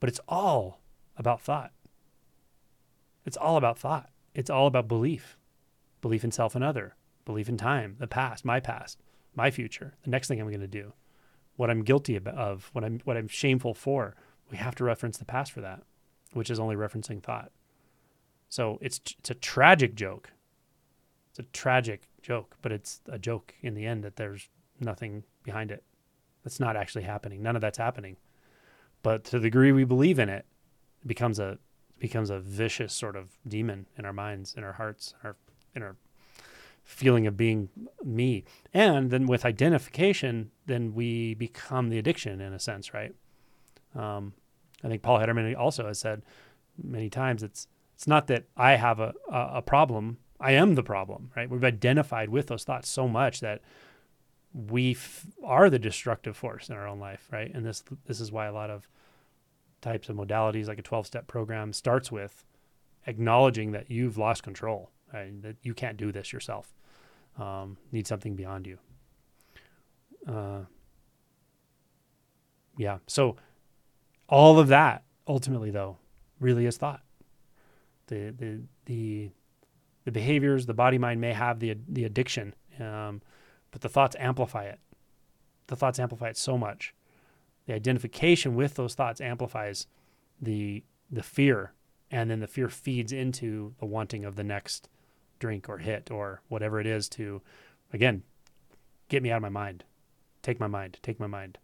but 0.00 0.08
it's 0.08 0.20
all 0.28 0.80
about 1.16 1.40
thought. 1.40 1.72
It's 3.24 3.36
all 3.36 3.56
about 3.56 3.78
thought. 3.78 4.10
It's 4.34 4.50
all 4.50 4.66
about 4.66 4.88
belief, 4.88 5.36
belief 6.00 6.24
in 6.24 6.30
self 6.30 6.54
and 6.54 6.64
other, 6.64 6.96
belief 7.24 7.48
in 7.48 7.56
time, 7.56 7.96
the 7.98 8.06
past, 8.06 8.44
my 8.44 8.60
past, 8.60 8.98
my 9.34 9.50
future, 9.50 9.94
the 10.04 10.10
next 10.10 10.28
thing 10.28 10.40
I'm 10.40 10.48
going 10.48 10.60
to 10.60 10.66
do 10.66 10.92
what 11.56 11.70
I'm 11.70 11.82
guilty 11.82 12.18
of, 12.18 12.70
what 12.72 12.84
I'm 12.84 13.00
what 13.04 13.16
I'm 13.16 13.28
shameful 13.28 13.74
for. 13.74 14.16
We 14.50 14.56
have 14.58 14.74
to 14.76 14.84
reference 14.84 15.18
the 15.18 15.24
past 15.24 15.52
for 15.52 15.60
that, 15.60 15.82
which 16.32 16.50
is 16.50 16.60
only 16.60 16.76
referencing 16.76 17.22
thought. 17.22 17.52
So 18.48 18.78
it's 18.80 19.00
it's 19.18 19.30
a 19.30 19.34
tragic 19.34 19.94
joke. 19.94 20.30
It's 21.32 21.38
a 21.38 21.50
tragic 21.54 22.02
joke, 22.20 22.56
but 22.60 22.72
it's 22.72 23.00
a 23.08 23.18
joke 23.18 23.54
in 23.62 23.72
the 23.72 23.86
end 23.86 24.04
that 24.04 24.16
there's 24.16 24.50
nothing 24.80 25.24
behind 25.42 25.70
it. 25.70 25.82
That's 26.44 26.60
not 26.60 26.76
actually 26.76 27.04
happening. 27.04 27.42
None 27.42 27.56
of 27.56 27.62
that's 27.62 27.78
happening. 27.78 28.18
But 29.02 29.24
to 29.24 29.38
the 29.38 29.44
degree 29.44 29.72
we 29.72 29.84
believe 29.84 30.18
in 30.18 30.28
it, 30.28 30.44
it 31.00 31.08
becomes 31.08 31.38
a 31.38 31.58
becomes 31.98 32.30
a 32.30 32.38
vicious 32.38 32.92
sort 32.92 33.16
of 33.16 33.30
demon 33.48 33.86
in 33.96 34.04
our 34.04 34.12
minds, 34.12 34.54
in 34.56 34.62
our 34.62 34.74
hearts, 34.74 35.14
our 35.24 35.36
in 35.74 35.82
our 35.82 35.96
feeling 36.84 37.26
of 37.26 37.36
being 37.36 37.70
me. 38.04 38.44
And 38.74 39.10
then 39.10 39.26
with 39.26 39.46
identification, 39.46 40.50
then 40.66 40.92
we 40.94 41.32
become 41.32 41.88
the 41.88 41.98
addiction 41.98 42.42
in 42.42 42.52
a 42.52 42.58
sense, 42.58 42.92
right? 42.92 43.14
Um, 43.94 44.34
I 44.84 44.88
think 44.88 45.00
Paul 45.00 45.18
Hedderman 45.18 45.56
also 45.56 45.86
has 45.86 45.98
said 45.98 46.22
many 46.76 47.08
times 47.08 47.42
it's 47.42 47.68
it's 47.94 48.06
not 48.06 48.26
that 48.26 48.44
I 48.54 48.72
have 48.72 49.00
a, 49.00 49.14
a, 49.30 49.50
a 49.54 49.62
problem. 49.62 50.18
I 50.42 50.52
am 50.52 50.74
the 50.74 50.82
problem, 50.82 51.30
right? 51.36 51.48
We've 51.48 51.64
identified 51.64 52.28
with 52.28 52.48
those 52.48 52.64
thoughts 52.64 52.88
so 52.88 53.08
much 53.08 53.40
that 53.40 53.62
we 54.52 54.92
f- 54.92 55.26
are 55.44 55.70
the 55.70 55.78
destructive 55.78 56.36
force 56.36 56.68
in 56.68 56.74
our 56.74 56.86
own 56.86 56.98
life, 56.98 57.28
right? 57.30 57.52
And 57.54 57.64
this 57.64 57.82
this 58.06 58.20
is 58.20 58.32
why 58.32 58.46
a 58.46 58.52
lot 58.52 58.70
of 58.70 58.88
types 59.80 60.08
of 60.08 60.16
modalities 60.16 60.68
like 60.68 60.78
a 60.78 60.82
12 60.82 61.06
step 61.06 61.26
program 61.26 61.72
starts 61.72 62.12
with 62.12 62.44
acknowledging 63.06 63.72
that 63.72 63.90
you've 63.90 64.16
lost 64.16 64.42
control 64.42 64.90
right? 65.12 65.42
that 65.42 65.56
you 65.62 65.74
can't 65.74 65.96
do 65.96 66.12
this 66.12 66.32
yourself. 66.32 66.72
Um, 67.38 67.76
need 67.90 68.06
something 68.06 68.34
beyond 68.34 68.66
you. 68.66 68.78
Uh, 70.26 70.62
yeah. 72.76 72.98
So 73.06 73.36
all 74.28 74.58
of 74.58 74.68
that 74.68 75.04
ultimately, 75.26 75.70
though, 75.70 75.98
really 76.40 76.66
is 76.66 76.76
thought. 76.76 77.02
The 78.08 78.34
the 78.36 78.60
the 78.86 79.30
the 80.04 80.12
behaviors, 80.12 80.66
the 80.66 80.74
body 80.74 80.98
mind 80.98 81.20
may 81.20 81.32
have 81.32 81.60
the 81.60 81.76
the 81.88 82.04
addiction, 82.04 82.54
um, 82.80 83.22
but 83.70 83.80
the 83.80 83.88
thoughts 83.88 84.16
amplify 84.18 84.64
it. 84.64 84.80
The 85.68 85.76
thoughts 85.76 85.98
amplify 85.98 86.28
it 86.28 86.36
so 86.36 86.58
much. 86.58 86.94
The 87.66 87.74
identification 87.74 88.54
with 88.54 88.74
those 88.74 88.94
thoughts 88.94 89.20
amplifies 89.20 89.86
the 90.40 90.82
the 91.10 91.22
fear, 91.22 91.72
and 92.10 92.30
then 92.30 92.40
the 92.40 92.46
fear 92.46 92.68
feeds 92.68 93.12
into 93.12 93.74
the 93.78 93.86
wanting 93.86 94.24
of 94.24 94.36
the 94.36 94.44
next 94.44 94.88
drink 95.38 95.68
or 95.68 95.78
hit 95.78 96.10
or 96.10 96.40
whatever 96.48 96.80
it 96.80 96.86
is 96.86 97.08
to, 97.08 97.42
again, 97.92 98.22
get 99.08 99.22
me 99.22 99.30
out 99.30 99.36
of 99.36 99.42
my 99.42 99.48
mind, 99.48 99.84
take 100.40 100.60
my 100.60 100.68
mind, 100.68 100.98
take 101.02 101.20
my 101.20 101.26
mind. 101.26 101.58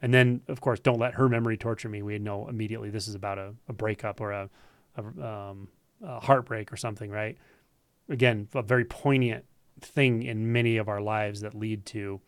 And 0.00 0.12
then, 0.12 0.42
of 0.48 0.60
course, 0.60 0.80
don't 0.80 0.98
let 0.98 1.14
her 1.14 1.28
memory 1.28 1.56
torture 1.56 1.88
me. 1.88 2.02
We 2.02 2.18
know 2.18 2.48
immediately 2.48 2.90
this 2.90 3.08
is 3.08 3.14
about 3.14 3.38
a, 3.38 3.54
a 3.68 3.72
breakup 3.72 4.20
or 4.20 4.32
a, 4.32 4.50
a, 4.96 5.26
um, 5.26 5.68
heartbreak 6.02 6.72
or 6.72 6.76
something, 6.76 7.10
right? 7.10 7.36
Again, 8.08 8.48
a 8.54 8.62
very 8.62 8.84
poignant 8.84 9.44
thing 9.80 10.22
in 10.22 10.52
many 10.52 10.76
of 10.76 10.88
our 10.88 11.00
lives 11.00 11.40
that 11.40 11.54
lead 11.54 11.86
to 11.86 12.20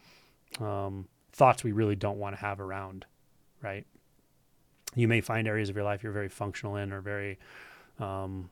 um, 0.60 1.08
thoughts 1.32 1.64
we 1.64 1.72
really 1.72 1.96
don't 1.96 2.18
want 2.18 2.36
to 2.36 2.40
have 2.40 2.60
around, 2.60 3.06
right? 3.62 3.86
You 4.94 5.08
may 5.08 5.20
find 5.20 5.48
areas 5.48 5.68
of 5.68 5.76
your 5.76 5.84
life 5.84 6.02
you're 6.02 6.12
very 6.12 6.28
functional 6.28 6.76
in 6.76 6.92
or 6.92 7.00
very 7.00 7.38
um, 7.98 8.50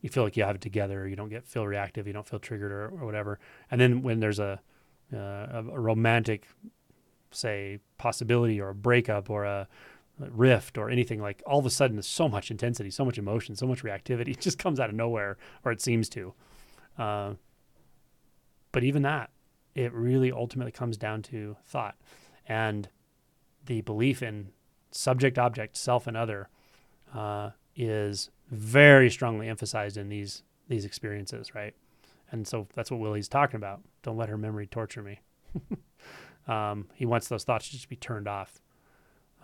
you 0.00 0.08
feel 0.08 0.22
like 0.22 0.36
you 0.36 0.44
have 0.44 0.56
it 0.56 0.60
together. 0.60 1.06
You 1.06 1.16
don't 1.16 1.28
get 1.28 1.46
feel 1.46 1.66
reactive. 1.66 2.06
You 2.06 2.12
don't 2.12 2.26
feel 2.26 2.38
triggered 2.38 2.72
or, 2.72 2.86
or 2.86 3.04
whatever. 3.04 3.38
And 3.70 3.80
then 3.80 4.02
when 4.02 4.20
there's 4.20 4.38
a, 4.38 4.60
uh, 5.12 5.16
a, 5.16 5.62
romantic, 5.62 6.46
say, 7.30 7.80
possibility 7.98 8.60
or 8.60 8.70
a 8.70 8.74
breakup 8.74 9.28
or 9.28 9.44
a 9.44 9.68
rift 10.28 10.78
or 10.78 10.90
anything 10.90 11.20
like, 11.20 11.42
all 11.46 11.58
of 11.58 11.66
a 11.66 11.70
sudden 11.70 12.00
so 12.02 12.28
much 12.28 12.50
intensity, 12.50 12.90
so 12.90 13.04
much 13.04 13.18
emotion, 13.18 13.56
so 13.56 13.66
much 13.66 13.82
reactivity. 13.82 14.28
It 14.40 14.40
just 14.40 14.58
comes 14.58 14.80
out 14.80 14.90
of 14.90 14.94
nowhere, 14.94 15.36
or 15.64 15.72
it 15.72 15.80
seems 15.80 16.08
to. 16.10 16.34
Uh, 16.98 17.34
but 18.72 18.84
even 18.84 19.02
that, 19.02 19.30
it 19.74 19.92
really 19.92 20.30
ultimately 20.32 20.72
comes 20.72 20.96
down 20.96 21.22
to 21.22 21.56
thought 21.66 21.96
and 22.50 22.88
the 23.66 23.80
belief 23.82 24.22
in 24.22 24.48
subject, 24.90 25.38
object, 25.38 25.76
self, 25.76 26.08
and 26.08 26.16
other 26.16 26.48
uh, 27.14 27.50
is 27.76 28.30
very 28.50 29.08
strongly 29.08 29.48
emphasized 29.48 29.96
in 29.96 30.08
these 30.08 30.42
these 30.68 30.84
experiences, 30.84 31.54
right? 31.54 31.74
And 32.32 32.46
so 32.46 32.66
that's 32.74 32.90
what 32.90 33.00
Willie's 33.00 33.28
talking 33.28 33.56
about. 33.56 33.80
Don't 34.02 34.16
let 34.16 34.28
her 34.28 34.38
memory 34.38 34.66
torture 34.66 35.02
me. 35.02 35.20
um, 36.48 36.88
he 36.94 37.06
wants 37.06 37.28
those 37.28 37.44
thoughts 37.44 37.66
to 37.66 37.72
just 37.72 37.88
be 37.88 37.96
turned 37.96 38.28
off. 38.28 38.60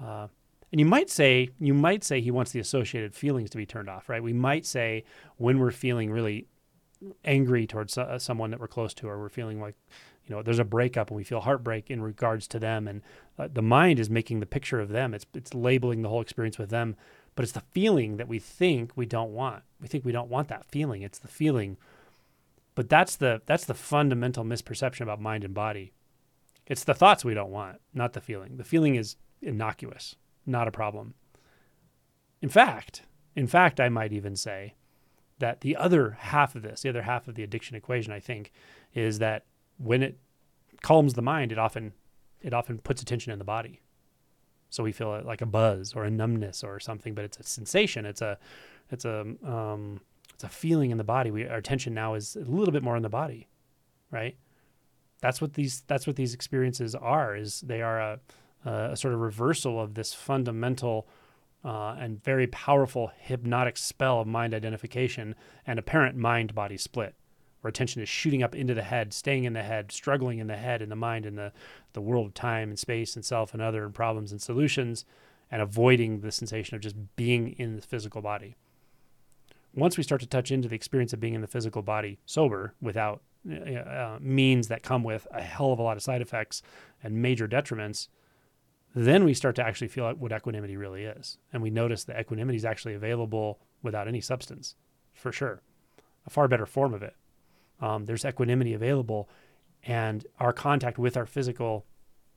Uh, 0.01 0.29
and 0.73 0.81
you 0.81 0.87
might 0.87 1.11
say 1.11 1.51
you 1.59 1.75
might 1.75 2.05
say 2.05 2.21
he 2.21 2.31
wants 2.31 2.53
the 2.53 2.61
associated 2.61 3.15
feelings 3.15 3.51
to 3.51 3.57
be 3.57 3.67
turned 3.67 3.89
off, 3.89 4.09
right? 4.09 4.23
We 4.23 4.33
might 4.33 4.67
say 4.67 5.05
when 5.37 5.59
we're 5.59 5.71
feeling 5.71 6.11
really 6.11 6.47
angry 7.25 7.67
towards 7.67 7.97
uh, 7.97 8.19
someone 8.19 8.51
that 8.51 8.61
we're 8.61 8.69
close 8.69 8.95
to, 8.95 9.09
or 9.09 9.19
we're 9.19 9.29
feeling 9.29 9.61
like 9.61 9.77
you 10.27 10.35
know 10.35 10.43
there's 10.43 10.59
a 10.59 10.65
breakup 10.65 11.09
and 11.09 11.17
we 11.17 11.25
feel 11.25 11.41
heartbreak 11.41 11.91
in 11.91 12.03
regards 12.03 12.49
to 12.49 12.59
them, 12.59 12.89
and 12.89 13.03
uh, 13.39 13.49
the 13.53 13.63
mind 13.63 14.01
is 14.01 14.11
making 14.11 14.41
the 14.41 14.47
picture 14.47 14.81
of 14.81 14.89
them. 14.89 15.15
It's 15.15 15.27
it's 15.35 15.55
labeling 15.55 16.03
the 16.03 16.09
whole 16.09 16.21
experience 16.21 16.59
with 16.59 16.71
them 16.71 16.97
but 17.37 17.43
it's 17.43 17.53
the 17.53 17.61
feeling 17.61 18.17
that 18.17 18.29
we 18.29 18.39
think 18.39 18.93
we 18.97 19.07
don't 19.07 19.33
want. 19.33 19.63
We 19.81 19.87
think 19.87 20.05
we 20.05 20.13
don't 20.13 20.31
want 20.31 20.49
that 20.49 20.65
feeling. 20.65 21.03
It's 21.03 21.19
the 21.19 21.29
feeling. 21.29 21.77
But 22.75 22.89
that's 22.89 23.15
the 23.15 23.43
that's 23.47 23.67
the 23.67 23.75
fundamental 23.75 24.43
misperception 24.43 25.03
about 25.03 25.21
mind 25.21 25.45
and 25.45 25.55
body. 25.55 25.93
It's 26.67 26.83
the 26.83 26.95
thoughts 26.95 27.25
we 27.25 27.35
don't 27.35 27.51
want, 27.51 27.81
not 27.95 28.15
the 28.15 28.21
feeling. 28.21 28.57
The 28.57 28.65
feeling 28.65 28.97
is 28.97 29.17
innocuous, 29.41 30.17
not 30.47 30.69
a 30.69 30.73
problem. 30.73 31.15
In 32.41 32.49
fact, 32.49 33.03
in 33.35 33.47
fact, 33.47 33.81
I 33.81 33.89
might 33.89 34.13
even 34.13 34.37
say 34.37 34.75
that 35.39 35.61
the 35.61 35.77
other 35.77 36.17
half 36.19 36.55
of 36.55 36.63
this, 36.63 36.83
the 36.83 36.89
other 36.89 37.03
half 37.03 37.29
of 37.29 37.35
the 37.35 37.43
addiction 37.43 37.77
equation, 37.77 38.13
I 38.13 38.21
think, 38.21 38.53
is 38.95 39.19
that 39.19 39.45
when 39.79 40.03
it 40.03 40.19
calms 40.83 41.15
the 41.15 41.23
mind, 41.23 41.53
it 41.53 41.59
often 41.59 41.93
it 42.41 42.55
often 42.55 42.79
puts 42.79 43.03
attention 43.03 43.33
in 43.33 43.39
the 43.39 43.45
body. 43.45 43.81
So 44.71 44.83
we 44.83 44.93
feel 44.93 45.23
like 45.25 45.41
a 45.41 45.47
buzz 45.47 45.95
or 45.95 46.05
a 46.05 46.11
numbness 46.11 46.63
or 46.63 46.79
something, 46.81 47.15
but 47.15 47.25
it's 47.25 47.39
a 47.39 47.43
sensation. 47.43 48.05
It's 48.05 48.21
a, 48.21 48.39
it's 48.91 49.05
a, 49.05 49.21
um, 49.45 50.01
it's 50.35 50.45
a 50.45 50.49
feeling 50.49 50.91
in 50.91 50.99
the 50.99 51.05
body. 51.05 51.31
We, 51.31 51.47
our 51.47 51.57
attention 51.57 51.95
now 51.95 52.15
is 52.15 52.37
a 52.37 52.41
little 52.41 52.73
bit 52.73 52.83
more 52.83 52.97
in 52.97 53.03
the 53.03 53.09
body, 53.09 53.49
right? 54.11 54.37
That's 55.21 55.41
what 55.41 55.55
these, 55.55 55.83
that's 55.87 56.07
what 56.07 56.17
these 56.17 56.35
experiences 56.35 56.95
are. 56.95 57.35
Is 57.37 57.63
they 57.63 57.81
are 57.81 57.99
a, 58.01 58.21
uh, 58.67 58.89
a 58.93 58.97
sort 58.97 59.15
of 59.15 59.21
reversal 59.21 59.81
of 59.81 59.95
this 59.95 60.13
fundamental 60.13 61.07
uh, 61.65 61.97
and 61.99 62.23
very 62.23 62.47
powerful 62.47 63.11
hypnotic 63.19 63.77
spell 63.77 64.21
of 64.21 64.27
mind 64.27 64.55
identification 64.55 65.35
and 65.67 65.79
apparent 65.79 66.17
mind 66.17 66.55
body 66.55 66.77
split, 66.77 67.15
where 67.61 67.69
attention 67.69 68.03
is 68.03 68.09
shooting 68.09 68.43
up 68.43 68.55
into 68.55 68.75
the 68.75 68.83
head, 68.83 69.13
staying 69.13 69.45
in 69.45 69.53
the 69.53 69.63
head, 69.63 69.91
struggling 69.91 70.39
in 70.39 70.47
the 70.47 70.57
head, 70.57 70.83
in 70.83 70.89
the 70.89 70.97
mind, 70.97 71.27
in 71.27 71.37
the, 71.37 71.53
the 71.93 72.01
world 72.01 72.27
of 72.27 72.35
time 72.35 72.69
and 72.69 72.79
space 72.79 73.17
and 73.17 73.25
self 73.25 73.53
and 73.53 73.63
other 73.63 73.85
and 73.85 73.95
problems 73.95 74.31
and 74.31 74.41
solutions, 74.41 75.05
and 75.51 75.63
avoiding 75.63 76.21
the 76.21 76.33
sensation 76.33 76.75
of 76.75 76.83
just 76.83 76.97
being 77.17 77.53
in 77.59 77.77
the 77.77 77.83
physical 77.83 78.21
body. 78.21 78.57
Once 79.75 79.97
we 79.97 80.03
start 80.03 80.21
to 80.21 80.27
touch 80.27 80.51
into 80.51 80.69
the 80.69 80.75
experience 80.75 81.13
of 81.13 81.21
being 81.21 81.35
in 81.35 81.41
the 81.41 81.47
physical 81.47 81.83
body 81.83 82.19
sober 82.27 82.75
without 82.81 83.23
uh, 83.49 83.55
uh 83.55 84.19
means 84.21 84.69
that 84.69 84.83
come 84.83 85.05
with 85.05 85.27
a 85.31 85.43
hell 85.43 85.73
of 85.73 85.79
a 85.79 85.83
lot 85.83 85.97
of 85.97 86.03
side 86.03 86.23
effects 86.23 86.63
and 87.03 87.21
major 87.23 87.47
detriments, 87.47 88.09
then 88.97 89.25
we 89.25 89.35
start 89.35 89.55
to 89.57 89.63
actually 89.63 89.89
feel 89.89 90.11
what 90.15 90.33
equanimity 90.33 90.75
really 90.79 91.05
is. 91.05 91.37
And 91.53 91.63
we 91.63 91.69
notice 91.69 92.05
that 92.05 92.19
equanimity 92.19 92.57
is 92.57 92.65
actually 92.65 92.95
available 92.95 93.59
without 93.83 94.09
any 94.09 94.23
substance, 94.23 94.75
for 95.13 95.31
sure. 95.31 95.61
A 96.27 96.31
far 96.31 96.49
better 96.49 96.65
form 96.65 96.95
of 96.95 97.03
it. 97.03 97.15
Um, 97.79 98.07
there's 98.07 98.25
equanimity 98.25 98.73
available, 98.73 99.29
and 99.85 100.27
our 100.41 100.55
contact 100.55 100.99
with 100.99 101.15
our 101.15 101.27
physical, 101.27 101.85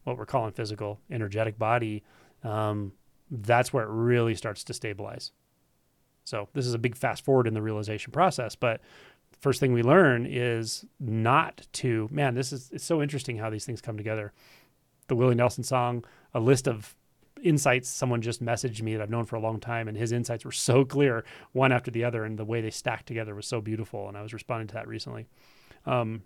what 0.04 0.18
we're 0.18 0.26
calling 0.26 0.52
physical, 0.52 1.00
energetic 1.10 1.58
body, 1.58 2.04
um, 2.44 2.92
that's 3.32 3.72
where 3.72 3.86
it 3.86 3.90
really 3.90 4.36
starts 4.36 4.66
to 4.66 4.74
stabilize. 4.74 5.32
So 6.26 6.50
this 6.54 6.68
is 6.68 6.74
a 6.74 6.78
big 6.78 6.98
fast 6.98 7.24
forward 7.24 7.48
in 7.48 7.54
the 7.54 7.62
realization 7.62 8.12
process, 8.12 8.54
but 8.56 8.82
first 9.40 9.62
thing 9.62 9.72
we 9.72 9.82
learn 9.82 10.26
is 10.26 10.86
not 11.00 11.66
to 11.72 12.10
man 12.12 12.36
this 12.36 12.52
is 12.52 12.70
it's 12.74 12.84
so 12.84 13.02
interesting 13.02 13.38
how 13.38 13.50
these 13.50 13.64
things 13.64 13.80
come 13.80 13.96
together 13.96 14.34
the 15.10 15.16
willie 15.16 15.36
nelson 15.36 15.64
song 15.64 16.04
a 16.34 16.40
list 16.40 16.68
of 16.68 16.96
insights 17.44 17.90
someone 17.90 18.22
just 18.22 18.44
messaged 18.44 18.82
me 18.82 18.96
that 18.96 19.02
I've 19.02 19.10
known 19.10 19.26
for 19.26 19.36
a 19.36 19.40
long 19.40 19.60
time, 19.60 19.88
and 19.88 19.98
his 19.98 20.12
insights 20.12 20.46
were 20.46 20.52
so 20.70 20.86
clear, 20.86 21.24
one 21.52 21.72
after 21.72 21.92
the 21.92 22.04
other, 22.04 22.24
and 22.24 22.38
the 22.38 22.46
way 22.46 22.62
they 22.62 22.70
stacked 22.70 23.08
together 23.08 23.36
was 23.36 23.48
so 23.48 23.62
beautiful. 23.62 24.08
And 24.08 24.18
I 24.18 24.22
was 24.22 24.34
responding 24.34 24.68
to 24.68 24.74
that 24.76 24.88
recently. 24.88 25.28
Um, 25.86 26.24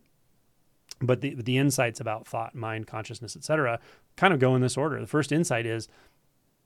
but 1.01 1.21
the 1.21 1.35
the 1.35 1.57
insights 1.57 1.99
about 1.99 2.27
thought, 2.27 2.55
mind, 2.55 2.87
consciousness, 2.87 3.35
etc., 3.35 3.79
kind 4.15 4.33
of 4.33 4.39
go 4.39 4.55
in 4.55 4.61
this 4.61 4.77
order. 4.77 4.99
The 4.99 5.07
first 5.07 5.31
insight 5.31 5.65
is 5.65 5.87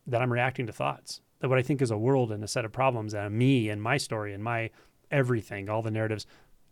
that 0.05 0.21
I'm 0.21 0.31
reacting 0.31 0.67
to 0.67 0.73
thoughts. 0.73 1.21
That 1.39 1.49
what 1.49 1.59
I 1.59 1.61
think 1.61 1.81
is 1.81 1.91
a 1.91 1.97
world 1.97 2.31
and 2.31 2.43
a 2.43 2.47
set 2.47 2.65
of 2.65 2.71
problems 2.71 3.13
and 3.13 3.37
me 3.37 3.69
and 3.69 3.81
my 3.81 3.97
story 3.97 4.33
and 4.33 4.43
my 4.43 4.71
everything, 5.11 5.69
all 5.69 5.81
the 5.81 5.91
narratives, 5.91 6.25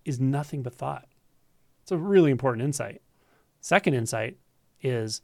is 0.04 0.20
nothing 0.20 0.64
but 0.64 0.74
thought. 0.74 1.08
It's 1.84 1.92
a 1.92 1.98
really 1.98 2.32
important 2.32 2.64
insight. 2.64 3.02
Second 3.62 3.94
insight 3.94 4.38
is 4.82 5.22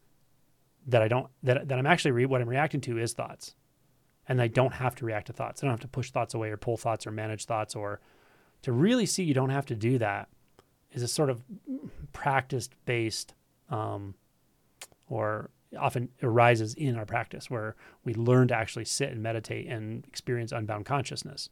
that 0.88 1.02
I 1.02 1.08
don't 1.08 1.28
that 1.44 1.68
that 1.68 1.78
I'm 1.78 1.86
actually 1.86 2.12
re- 2.12 2.26
what 2.26 2.42
I'm 2.42 2.50
reacting 2.50 2.82
to 2.82 2.98
is 2.98 3.14
thoughts, 3.14 3.56
and 4.28 4.42
I 4.42 4.48
don't 4.48 4.74
have 4.74 4.96
to 4.96 5.06
react 5.06 5.28
to 5.28 5.34
thoughts. 5.34 5.62
I 5.62 5.68
don't 5.68 5.74
have 5.74 5.82
to 5.82 5.88
push 5.88 6.12
thoughts 6.12 6.34
away 6.34 6.50
or 6.50 6.58
pull 6.58 6.78
thoughts 6.78 7.06
or 7.06 7.12
manage 7.12 7.46
thoughts 7.46 7.76
or 7.76 8.00
to 8.64 8.72
really 8.72 9.06
see 9.06 9.24
you 9.24 9.34
don't 9.34 9.50
have 9.50 9.66
to 9.68 9.76
do 9.76 9.98
that 9.98 10.30
is 10.92 11.04
a 11.04 11.08
sort 11.08 11.30
of 11.30 11.42
practice 12.14 12.70
based 12.86 13.34
um, 13.70 14.14
or 15.08 15.50
often 15.80 16.10
arises 16.22 16.74
in 16.74 16.98
our 16.98 17.06
practice 17.06 17.50
where 17.50 17.76
we 18.04 18.14
learn 18.14 18.48
to 18.50 18.56
actually 18.56 18.86
sit 18.86 19.10
and 19.10 19.24
meditate 19.24 19.68
and 19.68 20.06
experience 20.06 20.52
unbound 20.52 20.86
consciousness. 20.86 21.50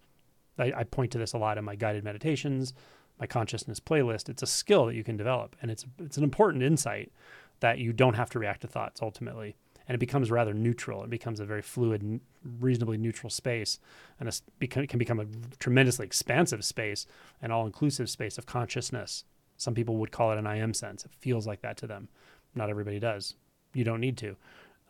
I, 0.58 0.74
I 0.76 0.84
point 0.84 1.12
to 1.12 1.18
this 1.18 1.34
a 1.34 1.38
lot 1.38 1.58
in 1.58 1.64
my 1.64 1.76
guided 1.76 2.04
meditations, 2.04 2.74
my 3.20 3.28
consciousness 3.28 3.80
playlist. 3.80 4.28
It's 4.28 4.44
a 4.44 4.48
skill 4.48 4.88
that 4.88 4.96
you 4.96 5.04
can 5.04 5.16
develop, 5.16 5.56
and 5.62 5.72
it's 5.72 5.86
it's 6.00 6.18
an 6.18 6.24
important 6.24 6.64
insight 6.64 7.12
that 7.60 7.80
you 7.80 7.94
don't 7.94 8.16
have 8.16 8.30
to 8.32 8.40
react 8.40 8.62
to 8.62 8.68
thoughts 8.68 9.02
ultimately. 9.02 9.56
And 9.88 9.96
it 9.96 10.00
becomes 10.00 10.30
rather 10.30 10.54
neutral. 10.54 11.04
It 11.04 11.10
becomes 11.10 11.40
a 11.40 11.46
very 11.46 11.64
fluid, 11.64 12.22
reasonably 12.60 12.98
neutral 12.98 13.32
space, 13.32 13.80
and 14.20 14.30
it 14.62 14.70
can 14.70 15.00
become 15.00 15.20
a 15.20 15.26
tremendously 15.58 16.06
expansive 16.06 16.64
space, 16.64 17.08
an 17.42 17.52
all-inclusive 17.52 18.08
space 18.08 18.38
of 18.38 18.46
consciousness. 18.46 19.24
Some 19.58 19.74
people 19.74 19.98
would 19.98 20.12
call 20.12 20.32
it 20.32 20.38
an 20.38 20.46
I 20.46 20.58
am 20.58 20.76
sense. 20.76 21.06
It 21.06 21.12
feels 21.20 21.48
like 21.48 21.62
that 21.62 21.76
to 21.78 21.88
them. 21.88 22.08
Not 22.54 22.70
everybody 22.70 23.00
does. 23.00 23.34
You 23.74 23.84
don't 23.84 24.00
need 24.00 24.18
to, 24.18 24.36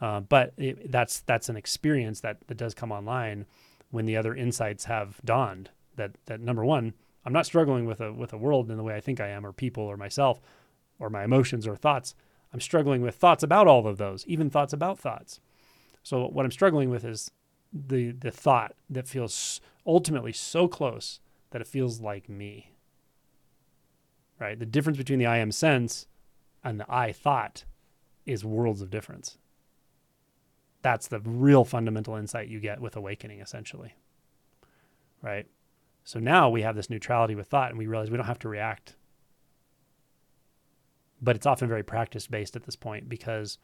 uh, 0.02 0.20
but 0.20 0.54
it, 0.58 0.92
that's 0.92 1.22
that's 1.22 1.50
an 1.50 1.58
experience 1.58 2.20
that 2.22 2.38
that 2.48 2.58
does 2.58 2.74
come 2.74 2.92
online 2.92 3.46
when 3.92 4.06
the 4.06 4.18
other 4.18 4.36
insights 4.36 4.86
have 4.86 5.20
dawned. 5.26 5.70
That 5.96 6.12
that 6.26 6.40
number 6.40 6.64
one, 6.64 6.94
I'm 7.26 7.34
not 7.34 7.46
struggling 7.46 7.86
with 7.86 8.00
a 8.00 8.14
with 8.14 8.32
a 8.32 8.38
world 8.38 8.70
in 8.70 8.78
the 8.78 8.84
way 8.84 8.96
I 8.96 9.02
think 9.02 9.20
I 9.20 9.30
am, 9.30 9.46
or 9.46 9.52
people, 9.52 9.84
or 9.84 9.98
myself, 9.98 10.40
or 11.00 11.10
my 11.10 11.24
emotions 11.24 11.68
or 11.68 11.76
thoughts. 11.76 12.16
I'm 12.54 12.60
struggling 12.60 13.02
with 13.02 13.16
thoughts 13.16 13.44
about 13.44 13.68
all 13.68 13.88
of 13.88 13.98
those, 13.98 14.26
even 14.28 14.50
thoughts 14.50 14.74
about 14.74 14.98
thoughts. 14.98 15.40
So 16.04 16.28
what 16.28 16.46
I'm 16.46 16.52
struggling 16.52 16.90
with 16.90 17.06
is 17.06 17.32
the 17.72 18.12
the 18.12 18.32
thought 18.32 18.76
that 18.90 19.08
feels 19.08 19.62
ultimately 19.86 20.34
so 20.34 20.68
close 20.68 21.20
that 21.52 21.62
it 21.62 21.68
feels 21.68 22.00
like 22.00 22.30
me. 22.30 22.72
Right? 24.40 24.58
The 24.58 24.66
difference 24.66 24.98
between 24.98 25.20
the 25.20 25.26
I 25.26 25.38
am 25.38 25.52
sense 25.52 26.08
and 26.64 26.80
the 26.80 26.86
I 26.90 27.12
thought 27.12 27.66
is 28.26 28.46
worlds 28.46 28.82
of 28.82 28.90
difference. 28.90 29.38
That's 30.82 31.08
the 31.08 31.20
real 31.20 31.66
fundamental 31.66 32.16
insight 32.16 32.48
you 32.48 32.60
get 32.60 32.80
with 32.80 32.96
awakening 32.96 33.42
essentially. 33.42 33.96
Right? 35.22 35.46
So 36.04 36.20
now 36.20 36.50
we 36.50 36.62
have 36.62 36.76
this 36.76 36.90
neutrality 36.90 37.36
with 37.36 37.48
thought 37.48 37.70
and 37.70 37.78
we 37.78 37.86
realize 37.86 38.10
we 38.10 38.18
don't 38.18 38.26
have 38.26 38.40
to 38.40 38.50
react 38.50 38.96
but 41.22 41.36
it's 41.36 41.46
often 41.46 41.68
very 41.68 41.84
practice 41.84 42.28
based 42.28 42.56
at 42.56 42.64
this 42.64 42.76
point 42.76 43.10
because 43.10 43.58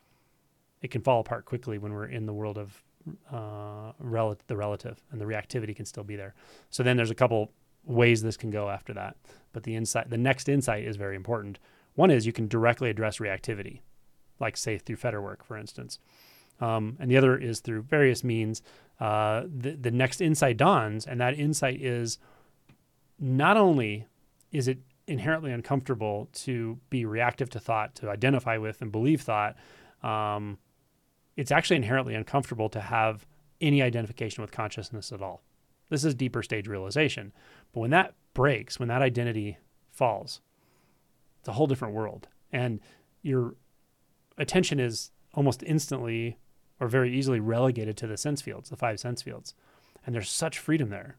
it 0.81 0.91
can 0.91 1.01
fall 1.01 1.19
apart 1.19 1.45
quickly 1.45 1.77
when 1.77 1.93
we're 1.93 2.05
in 2.07 2.25
the 2.25 2.33
world 2.33 2.57
of 2.57 2.83
uh, 3.31 3.91
rel- 3.99 4.37
the 4.47 4.57
relative 4.57 5.01
and 5.11 5.21
the 5.21 5.25
reactivity 5.25 5.75
can 5.75 5.85
still 5.85 6.03
be 6.03 6.15
there. 6.15 6.33
So 6.69 6.83
then 6.83 6.97
there's 6.97 7.11
a 7.11 7.15
couple 7.15 7.51
ways 7.85 8.21
this 8.21 8.37
can 8.37 8.49
go 8.49 8.69
after 8.69 8.93
that. 8.93 9.15
But 9.53 9.63
the 9.63 9.75
insight, 9.75 10.09
the 10.09 10.17
next 10.17 10.49
insight 10.49 10.85
is 10.85 10.95
very 10.95 11.15
important. 11.15 11.59
One 11.95 12.11
is 12.11 12.25
you 12.25 12.33
can 12.33 12.47
directly 12.47 12.89
address 12.89 13.19
reactivity, 13.19 13.81
like 14.39 14.57
say 14.57 14.77
through 14.77 14.97
Fetter 14.97 15.21
work, 15.21 15.43
for 15.43 15.57
instance. 15.57 15.99
Um, 16.59 16.97
and 16.99 17.11
the 17.11 17.17
other 17.17 17.37
is 17.37 17.59
through 17.59 17.83
various 17.83 18.23
means. 18.23 18.61
Uh, 18.99 19.43
the, 19.43 19.71
the 19.71 19.91
next 19.91 20.21
insight 20.21 20.57
dawns, 20.57 21.05
and 21.05 21.19
that 21.19 21.37
insight 21.37 21.81
is 21.81 22.17
not 23.19 23.57
only 23.57 24.07
is 24.51 24.67
it 24.67 24.79
inherently 25.07 25.51
uncomfortable 25.51 26.29
to 26.33 26.79
be 26.89 27.05
reactive 27.05 27.49
to 27.51 27.59
thought, 27.59 27.95
to 27.95 28.09
identify 28.09 28.57
with 28.57 28.81
and 28.81 28.91
believe 28.91 29.21
thought, 29.21 29.55
um, 30.03 30.57
it's 31.35 31.51
actually 31.51 31.75
inherently 31.77 32.15
uncomfortable 32.15 32.69
to 32.69 32.79
have 32.79 33.25
any 33.61 33.81
identification 33.81 34.41
with 34.41 34.51
consciousness 34.51 35.11
at 35.11 35.21
all. 35.21 35.41
This 35.89 36.03
is 36.03 36.15
deeper 36.15 36.41
stage 36.41 36.67
realization. 36.67 37.31
But 37.73 37.81
when 37.81 37.91
that 37.91 38.13
breaks, 38.33 38.79
when 38.79 38.89
that 38.89 39.01
identity 39.01 39.57
falls, 39.91 40.41
it's 41.39 41.47
a 41.47 41.53
whole 41.53 41.67
different 41.67 41.93
world. 41.93 42.27
And 42.51 42.79
your 43.21 43.55
attention 44.37 44.79
is 44.79 45.11
almost 45.33 45.63
instantly 45.63 46.37
or 46.79 46.87
very 46.87 47.15
easily 47.15 47.39
relegated 47.39 47.95
to 47.97 48.07
the 48.07 48.17
sense 48.17 48.41
fields, 48.41 48.69
the 48.69 48.75
five 48.75 48.99
sense 48.99 49.21
fields. 49.21 49.53
And 50.05 50.13
there's 50.13 50.29
such 50.29 50.59
freedom 50.59 50.89
there. 50.89 51.17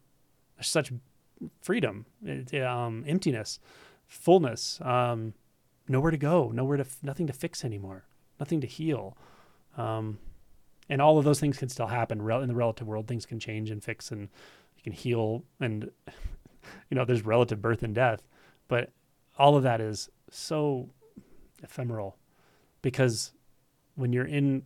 There's 0.56 0.68
such 0.68 0.92
freedom, 1.60 2.06
um, 2.62 3.04
emptiness, 3.06 3.58
fullness, 4.06 4.80
um, 4.82 5.34
nowhere 5.88 6.10
to 6.10 6.16
go, 6.16 6.50
nowhere 6.52 6.78
to, 6.78 6.86
nothing 7.02 7.26
to 7.26 7.32
fix 7.32 7.64
anymore, 7.64 8.04
nothing 8.40 8.60
to 8.60 8.66
heal. 8.66 9.16
Um, 9.76 10.18
and 10.88 11.02
all 11.02 11.18
of 11.18 11.24
those 11.24 11.40
things 11.40 11.58
can 11.58 11.68
still 11.68 11.88
happen 11.88 12.20
in 12.20 12.48
the 12.48 12.54
relative 12.54 12.86
world. 12.86 13.08
Things 13.08 13.26
can 13.26 13.40
change 13.40 13.70
and 13.70 13.82
fix, 13.82 14.10
and 14.10 14.28
you 14.76 14.82
can 14.82 14.92
heal, 14.92 15.42
and 15.60 15.90
you 16.90 16.94
know, 16.94 17.04
there's 17.04 17.24
relative 17.24 17.60
birth 17.60 17.82
and 17.82 17.94
death, 17.94 18.22
but 18.68 18.92
all 19.38 19.56
of 19.56 19.62
that 19.62 19.80
is 19.80 20.08
so 20.30 20.88
ephemeral 21.62 22.16
because 22.82 23.32
when 23.94 24.12
you're 24.12 24.26
in 24.26 24.62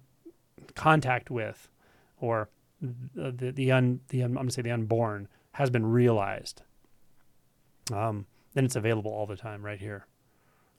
contact 0.74 1.30
with, 1.30 1.68
or 2.20 2.48
the 2.80 3.30
the, 3.32 3.52
the 3.52 3.72
un 3.72 4.00
the 4.08 4.22
I'm 4.22 4.34
gonna 4.34 4.50
say 4.50 4.62
the 4.62 4.70
unborn 4.70 5.28
has 5.60 5.68
been 5.68 5.84
realized, 5.84 6.62
um, 7.92 8.24
then 8.54 8.64
it's 8.64 8.76
available 8.76 9.10
all 9.10 9.26
the 9.26 9.36
time 9.36 9.62
right 9.62 9.78
here. 9.78 10.06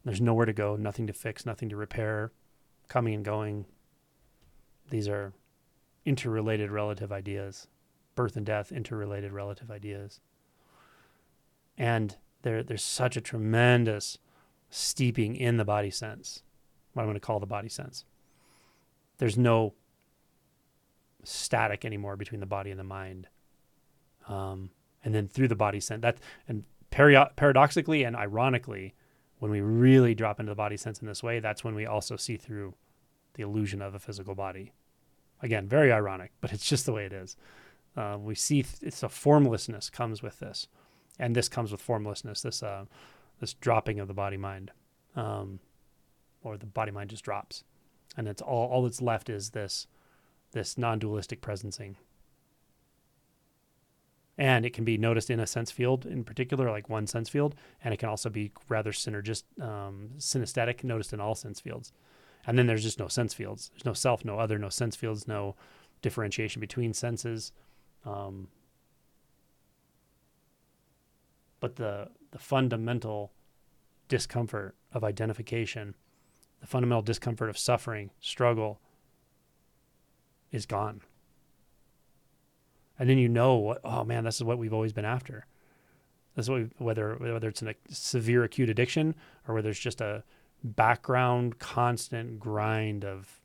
There's 0.04 0.20
nowhere 0.20 0.48
to 0.48 0.54
go, 0.54 0.76
nothing 0.76 1.06
to 1.06 1.14
fix, 1.14 1.46
nothing 1.46 1.70
to 1.70 1.76
repair, 1.76 2.32
coming 2.88 3.14
and 3.14 3.24
going. 3.24 3.66
These 4.90 5.08
are 5.08 5.34
interrelated 6.04 6.72
relative 6.72 7.12
ideas, 7.12 7.68
birth 8.16 8.36
and 8.36 8.44
death, 8.44 8.72
interrelated 8.72 9.32
relative 9.32 9.70
ideas. 9.70 10.20
And 11.78 12.18
there, 12.42 12.64
there's 12.64 12.84
such 12.84 13.16
a 13.16 13.22
tremendous 13.22 14.18
steeping 14.72 15.36
in 15.36 15.58
the 15.58 15.66
body 15.66 15.92
sense, 15.92 16.42
what 16.94 17.04
I'm 17.04 17.08
going 17.08 17.14
to 17.14 17.20
call 17.20 17.40
the 17.40 17.46
body 17.46 17.70
sense. 17.70 18.04
There's 19.20 19.38
no 19.38 19.76
static 21.24 21.86
anymore 21.86 22.16
between 22.16 22.40
the 22.40 22.48
body 22.48 22.72
and 22.72 22.80
the 22.80 22.84
mind 22.84 23.28
um, 24.32 24.70
and 25.04 25.14
then 25.14 25.28
through 25.28 25.48
the 25.48 25.56
body 25.56 25.80
sense. 25.80 26.02
That 26.02 26.18
and 26.48 26.64
peri- 26.90 27.30
paradoxically 27.36 28.04
and 28.04 28.16
ironically, 28.16 28.94
when 29.40 29.52
we 29.52 29.62
really 29.62 30.16
drop 30.16 30.40
into 30.40 30.52
the 30.52 30.56
body 30.56 30.78
sense 30.78 31.00
in 31.00 31.08
this 31.08 31.24
way, 31.24 31.40
that's 31.40 31.64
when 31.64 31.76
we 31.76 31.86
also 31.86 32.16
see 32.16 32.38
through 32.38 32.76
the 33.34 33.44
illusion 33.44 33.82
of 33.82 33.96
a 33.96 34.00
physical 34.00 34.36
body. 34.36 34.72
Again, 35.42 35.68
very 35.68 35.92
ironic, 35.92 36.32
but 36.42 36.54
it's 36.54 36.66
just 36.66 36.86
the 36.86 36.94
way 36.94 37.06
it 37.06 37.14
is. 37.14 37.36
Uh, 37.98 38.18
we 38.20 38.36
see 38.36 38.64
th- 38.64 38.82
it's 38.82 39.04
a 39.04 39.10
formlessness 39.10 39.90
comes 39.90 40.22
with 40.22 40.40
this, 40.40 40.68
and 41.20 41.36
this 41.36 41.50
comes 41.50 41.72
with 41.72 41.82
formlessness. 41.82 42.42
This 42.42 42.64
uh, 42.64 42.86
this 43.40 43.54
dropping 43.54 44.00
of 44.00 44.08
the 44.08 44.14
body 44.14 44.38
mind, 44.38 44.72
um, 45.16 45.60
or 46.44 46.58
the 46.58 46.68
body 46.68 46.92
mind 46.92 47.10
just 47.10 47.26
drops, 47.26 47.64
and 48.16 48.28
it's 48.28 48.42
all 48.42 48.70
all 48.70 48.84
that's 48.84 49.02
left 49.02 49.30
is 49.30 49.50
this 49.50 49.88
this 50.52 50.78
non-dualistic 50.78 51.42
presencing. 51.42 51.96
And 54.42 54.66
it 54.66 54.74
can 54.74 54.84
be 54.84 54.98
noticed 54.98 55.30
in 55.30 55.40
a 55.40 55.46
sense 55.46 55.70
field 55.70 56.04
in 56.04 56.24
particular, 56.24 56.72
like 56.72 56.90
one 56.90 57.06
sense 57.06 57.30
field, 57.30 57.54
and 57.84 57.94
it 57.94 57.98
can 57.98 58.10
also 58.10 58.28
be 58.28 58.52
rather 58.68 58.92
synergist, 58.92 59.44
um, 59.62 60.10
synesthetic, 60.18 60.84
noticed 60.84 61.14
in 61.14 61.22
all 61.22 61.36
sense 61.36 61.60
fields. 61.60 61.94
And 62.48 62.58
then 62.58 62.66
there's 62.66 62.82
just 62.82 62.98
no 62.98 63.08
sense 63.08 63.36
fields. 63.36 63.70
There's 63.70 63.86
no 63.86 63.94
self, 63.94 64.26
no 64.26 64.40
other, 64.40 64.58
no 64.58 64.70
sense 64.70 64.96
fields, 64.96 65.28
no 65.28 65.56
differentiation 66.02 66.60
between 66.60 66.92
senses. 66.96 67.52
Um, 68.04 68.48
but 71.60 71.76
the 71.76 72.10
the 72.32 72.40
fundamental 72.40 73.34
discomfort 74.08 74.74
of 74.92 75.04
identification, 75.04 75.94
the 76.62 76.66
fundamental 76.66 77.04
discomfort 77.04 77.52
of 77.52 77.60
suffering, 77.60 78.10
struggle, 78.20 78.80
is 80.52 80.66
gone. 80.66 81.02
And 83.02 83.10
then 83.10 83.18
you 83.18 83.30
know 83.30 83.56
what? 83.56 83.82
Oh 83.84 84.04
man, 84.04 84.26
this 84.26 84.36
is 84.36 84.44
what 84.44 84.60
we've 84.60 84.76
always 84.76 84.94
been 84.94 85.06
after. 85.06 85.48
This 86.36 86.46
is 86.46 86.50
what 86.52 86.68
whether 86.78 87.16
whether 87.16 87.48
it's 87.48 87.64
a 87.64 87.74
severe 87.90 88.44
acute 88.44 88.70
addiction 88.70 89.16
or 89.48 89.56
whether 89.56 89.72
it's 89.72 89.80
just 89.80 90.02
a 90.02 90.24
background 90.64 91.58
constant 91.58 92.40
grind 92.40 93.04
of 93.04 93.42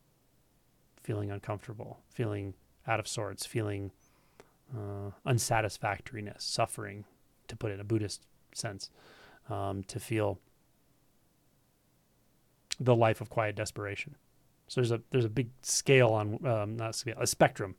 feeling 1.03 1.31
uncomfortable, 1.31 2.01
feeling 2.11 2.53
out 2.87 3.01
of 3.01 3.09
sorts, 3.09 3.47
feeling 3.47 3.93
uh, 4.77 5.13
unsatisfactoriness, 5.25 6.45
suffering, 6.45 7.07
to 7.49 7.57
put 7.57 7.71
it 7.71 7.75
in 7.77 7.81
a 7.81 7.85
Buddhist 7.85 8.27
sense, 8.53 8.91
um, 9.49 9.85
to 9.85 9.99
feel 9.99 10.39
the 12.79 12.95
life 12.95 13.23
of 13.23 13.31
quiet 13.31 13.57
desperation. 13.57 14.17
So 14.69 14.83
there's 14.83 14.93
a 14.93 15.01
there's 15.13 15.25
a 15.25 15.31
big 15.31 15.49
scale 15.63 16.11
on 16.11 16.47
um, 16.47 16.77
not 16.77 16.95
scale, 16.95 17.17
a 17.19 17.27
spectrum 17.27 17.75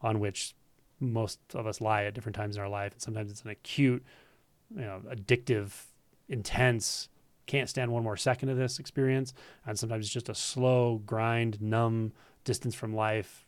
on 0.00 0.20
which 0.20 0.54
most 1.00 1.38
of 1.54 1.66
us 1.66 1.80
lie 1.80 2.04
at 2.04 2.14
different 2.14 2.36
times 2.36 2.56
in 2.56 2.62
our 2.62 2.68
life, 2.68 2.92
and 2.92 3.00
sometimes 3.00 3.30
it's 3.30 3.42
an 3.42 3.50
acute, 3.50 4.04
you 4.74 4.82
know, 4.82 5.00
addictive, 5.10 5.72
intense, 6.28 7.08
can't 7.46 7.68
stand 7.68 7.90
one 7.90 8.02
more 8.02 8.16
second 8.16 8.48
of 8.50 8.56
this 8.56 8.78
experience, 8.78 9.32
and 9.66 9.78
sometimes 9.78 10.06
it's 10.06 10.12
just 10.12 10.28
a 10.28 10.34
slow 10.34 11.02
grind, 11.06 11.60
numb 11.60 12.12
distance 12.44 12.74
from 12.74 12.94
life, 12.94 13.46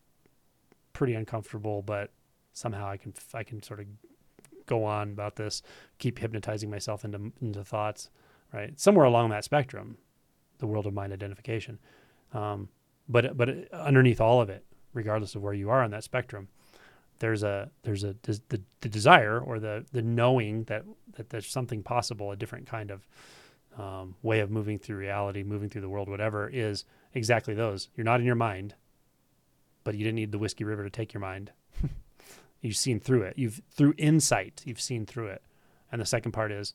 pretty 0.93 1.15
uncomfortable, 1.15 1.83
but 1.83 2.11
somehow 2.53 2.89
I 2.89 2.97
can 2.97 3.15
I 3.35 3.43
can 3.43 3.63
sort 3.63 3.81
of 3.81 3.87
go 4.67 4.85
on 4.85 5.11
about 5.11 5.37
this, 5.37 5.63
keep 5.99 6.19
hypnotizing 6.19 6.71
myself 6.71 7.05
into 7.05 7.33
into 7.41 7.65
thoughts, 7.65 8.11
right? 8.53 8.79
Somewhere 8.79 9.05
along 9.05 9.31
that 9.31 9.45
spectrum, 9.45 9.99
the 10.59 10.67
world 10.67 10.87
of 10.87 10.95
mind 10.95 11.13
identification. 11.13 11.79
Um, 12.33 12.69
but 13.09 13.37
but 13.37 13.73
underneath 13.73 14.21
all 14.21 14.41
of 14.41 14.49
it, 14.49 14.65
regardless 14.93 15.35
of 15.35 15.43
where 15.43 15.55
you 15.55 15.71
are 15.71 15.83
on 15.83 15.91
that 15.91 16.05
spectrum, 16.05 16.49
there's 17.21 17.43
a 17.43 17.71
there's 17.83 18.03
a 18.03 18.17
the, 18.23 18.61
the 18.81 18.89
desire 18.89 19.39
or 19.39 19.61
the 19.61 19.87
the 19.93 20.03
knowing 20.03 20.65
that 20.65 20.85
that 21.17 21.31
there's 21.31 21.47
something 21.47 21.83
possible, 21.83 22.33
a 22.33 22.37
different 22.37 22.67
kind 22.67 22.91
of 22.91 23.07
um, 23.79 24.17
way 24.23 24.41
of 24.41 24.51
moving 24.51 24.79
through 24.79 24.97
reality, 24.97 25.43
moving 25.43 25.69
through 25.69 25.83
the 25.83 25.89
world, 25.89 26.09
whatever 26.09 26.49
is 26.49 26.85
exactly 27.15 27.55
those. 27.55 27.89
You're 27.95 28.05
not 28.05 28.21
in 28.21 28.27
your 28.27 28.35
mind, 28.35 28.75
but 29.85 29.95
you 29.95 30.03
didn't 30.03 30.17
need 30.17 30.33
the 30.33 30.39
whiskey 30.39 30.65
river 30.65 30.83
to 30.83 30.91
take 30.91 31.13
your 31.13 31.21
mind. 31.21 31.53
you've 32.61 32.77
seen 32.77 32.99
through 32.99 33.23
it. 33.23 33.35
You've 33.37 33.61
through 33.71 33.95
insight, 33.97 34.63
you've 34.65 34.81
seen 34.81 35.07
through 35.07 35.29
it. 35.29 35.43
And 35.93 36.01
the 36.01 36.07
second 36.07 36.33
part 36.33 36.53
is 36.53 36.75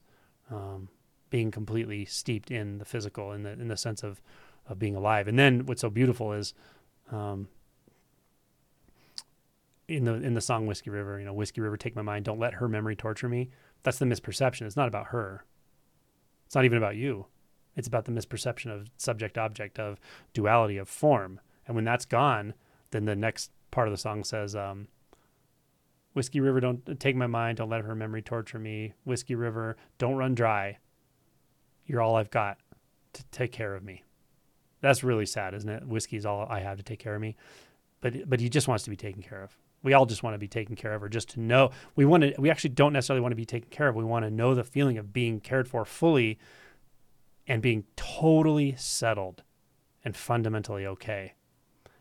um, 0.51 0.89
being 1.29 1.51
completely 1.51 2.05
steeped 2.05 2.51
in 2.51 2.77
the 2.77 2.85
physical, 2.85 3.31
in 3.31 3.43
the 3.43 3.51
in 3.51 3.67
the 3.67 3.77
sense 3.77 4.03
of 4.03 4.21
of 4.67 4.77
being 4.79 4.95
alive. 4.95 5.27
And 5.27 5.37
then 5.37 5.65
what's 5.65 5.81
so 5.81 5.89
beautiful 5.89 6.33
is 6.33 6.53
um, 7.11 7.47
in 9.87 10.05
the 10.05 10.13
in 10.13 10.33
the 10.33 10.41
song 10.41 10.65
Whiskey 10.65 10.89
River, 10.89 11.19
you 11.19 11.25
know, 11.25 11.33
Whiskey 11.33 11.61
River, 11.61 11.77
take 11.77 11.95
my 11.95 12.01
mind, 12.01 12.25
don't 12.25 12.39
let 12.39 12.55
her 12.55 12.67
memory 12.67 12.95
torture 12.95 13.29
me. 13.29 13.49
That's 13.83 13.99
the 13.99 14.05
misperception. 14.05 14.63
It's 14.63 14.75
not 14.75 14.87
about 14.87 15.07
her. 15.07 15.45
It's 16.45 16.55
not 16.55 16.65
even 16.65 16.77
about 16.77 16.95
you. 16.95 17.27
It's 17.75 17.87
about 17.87 18.05
the 18.05 18.11
misperception 18.11 18.71
of 18.71 18.89
subject 18.97 19.37
object 19.37 19.79
of 19.79 19.99
duality 20.33 20.77
of 20.77 20.87
form. 20.87 21.39
And 21.67 21.75
when 21.75 21.85
that's 21.85 22.05
gone, 22.05 22.53
then 22.91 23.05
the 23.05 23.15
next 23.15 23.51
part 23.71 23.87
of 23.87 23.91
the 23.91 23.97
song 23.97 24.23
says, 24.23 24.55
um, 24.55 24.87
Whiskey 26.13 26.39
River, 26.39 26.61
don't 26.61 26.99
take 26.99 27.15
my 27.15 27.27
mind, 27.27 27.57
don't 27.57 27.69
let 27.69 27.83
her 27.83 27.95
memory 27.95 28.21
torture 28.21 28.59
me. 28.59 28.93
Whiskey 29.03 29.35
River, 29.35 29.75
don't 29.97 30.15
run 30.15 30.33
dry. 30.33 30.77
You're 31.85 32.01
all 32.01 32.15
I've 32.15 32.31
got 32.31 32.57
to 33.13 33.23
take 33.31 33.51
care 33.51 33.75
of 33.75 33.83
me. 33.83 34.03
That's 34.81 35.03
really 35.03 35.25
sad, 35.25 35.53
isn't 35.53 35.69
it? 35.69 35.85
Whiskey's 35.85 36.25
all 36.25 36.47
I 36.49 36.61
have 36.61 36.77
to 36.77 36.83
take 36.83 36.99
care 36.99 37.15
of 37.15 37.21
me. 37.21 37.35
But 38.01 38.29
but 38.29 38.39
he 38.39 38.49
just 38.49 38.67
wants 38.67 38.83
to 38.85 38.89
be 38.89 38.95
taken 38.95 39.21
care 39.21 39.43
of. 39.43 39.57
We 39.85 39.93
all 39.93 40.07
just 40.07 40.23
want 40.23 40.33
to 40.33 40.39
be 40.39 40.47
taken 40.47 40.75
care 40.75 40.95
of 40.95 41.03
or 41.03 41.09
just 41.09 41.29
to 41.29 41.39
know 41.39 41.69
we 41.95 42.05
want 42.05 42.23
to 42.23 42.33
we 42.39 42.49
actually 42.49 42.71
don't 42.71 42.91
necessarily 42.91 43.21
want 43.21 43.33
to 43.33 43.37
be 43.37 43.45
taken 43.45 43.69
care 43.69 43.87
of. 43.87 43.95
We 43.95 44.03
want 44.03 44.25
to 44.25 44.31
know 44.31 44.55
the 44.55 44.63
feeling 44.63 44.97
of 44.97 45.13
being 45.13 45.39
cared 45.39 45.67
for 45.67 45.85
fully 45.85 46.39
and 47.45 47.61
being 47.61 47.83
totally 47.95 48.75
settled 48.77 49.43
and 50.03 50.17
fundamentally 50.17 50.87
okay. 50.87 51.35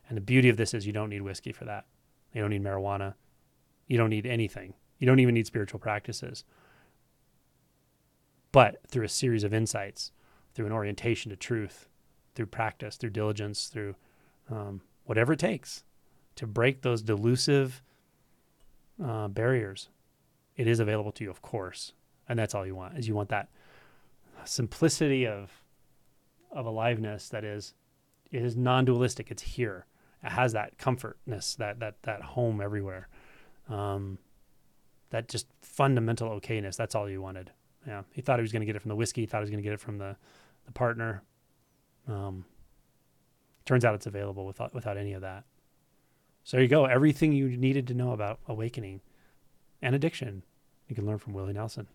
And 0.09 0.17
the 0.17 0.23
beauty 0.23 0.49
of 0.49 0.57
this 0.57 0.73
is 0.73 0.87
you 0.87 0.95
don't 0.95 1.11
need 1.11 1.21
whiskey 1.21 1.53
for 1.53 1.67
that. 1.67 1.85
You 2.33 2.41
don't 2.41 2.49
need 2.49 2.65
marijuana. 2.65 3.17
You 3.87 3.99
don't 3.99 4.09
need 4.09 4.25
anything. 4.25 4.73
You 4.99 5.07
don't 5.07 5.21
even 5.21 5.35
need 5.35 5.47
spiritual 5.47 5.79
practices. 5.79 6.43
But 8.51 8.81
through 8.89 9.05
a 9.05 9.11
series 9.11 9.45
of 9.45 9.53
insights, 9.53 10.11
through 10.55 10.65
an 10.65 10.73
orientation 10.73 11.29
to 11.29 11.37
truth, 11.37 11.91
through 12.35 12.47
practice, 12.47 12.97
through 12.97 13.11
diligence, 13.11 13.67
through 13.67 13.95
um, 14.51 14.81
whatever 15.05 15.35
it 15.35 15.39
takes 15.39 15.85
to 16.37 16.47
break 16.47 16.83
those 16.83 17.03
delusive 17.03 17.83
uh, 19.03 19.29
barriers, 19.29 19.89
it 20.57 20.67
is 20.67 20.81
available 20.81 21.13
to 21.13 21.25
you, 21.25 21.31
of 21.31 21.43
course. 21.43 21.93
And 22.29 22.39
that's 22.39 22.55
all 22.55 22.67
you 22.67 22.75
want 22.75 22.97
is 22.97 23.07
you 23.07 23.15
want 23.15 23.29
that 23.31 23.49
simplicity 24.45 25.27
of 25.27 25.63
of 26.51 26.67
aliveness 26.67 27.29
that 27.31 27.45
is 27.45 27.75
it 28.31 28.43
is 28.43 28.57
non-dualistic. 28.57 29.31
It's 29.31 29.43
here. 29.43 29.87
It 30.23 30.31
has 30.31 30.53
that 30.53 30.79
comfortness, 30.79 31.55
that 31.57 31.81
that 31.81 32.03
that 32.03 32.23
home 32.23 32.61
everywhere. 32.61 33.09
Um, 33.69 34.19
that 35.11 35.29
just 35.29 35.47
fundamental 35.61 36.29
okayness. 36.41 36.77
That's 36.77 36.95
all 36.95 37.09
you 37.09 37.23
wanted. 37.23 37.53
Yeah, 37.87 38.03
he 38.13 38.23
thought 38.23 38.39
he 38.39 38.43
was 38.43 38.53
going 38.53 38.63
to 38.63 38.67
get 38.67 38.77
it 38.77 38.83
from 38.83 38.89
the 38.89 38.97
whiskey. 38.97 39.23
He 39.23 39.27
thought 39.27 39.39
he 39.39 39.43
was 39.43 39.51
going 39.51 39.63
to 39.63 39.63
get 39.63 39.73
it 39.73 39.81
from 39.81 39.99
the 39.99 40.17
the 40.67 40.73
partner. 40.73 41.23
Um, 42.09 42.45
turns 43.65 43.85
out 43.85 43.95
it's 43.95 44.07
available 44.07 44.47
without 44.47 44.75
without 44.75 44.97
any 44.97 45.13
of 45.13 45.21
that. 45.21 45.45
So 46.45 46.57
there 46.57 46.63
you 46.63 46.69
go. 46.69 46.85
Everything 46.85 47.33
you 47.33 47.57
needed 47.57 47.87
to 47.89 47.95
know 47.95 48.13
about 48.13 48.39
awakening 48.47 49.01
and 49.81 49.95
addiction, 49.95 50.43
you 50.89 50.95
can 50.95 51.07
learn 51.07 51.19
from 51.19 51.33
Willie 51.33 51.55
Nelson. 51.55 51.89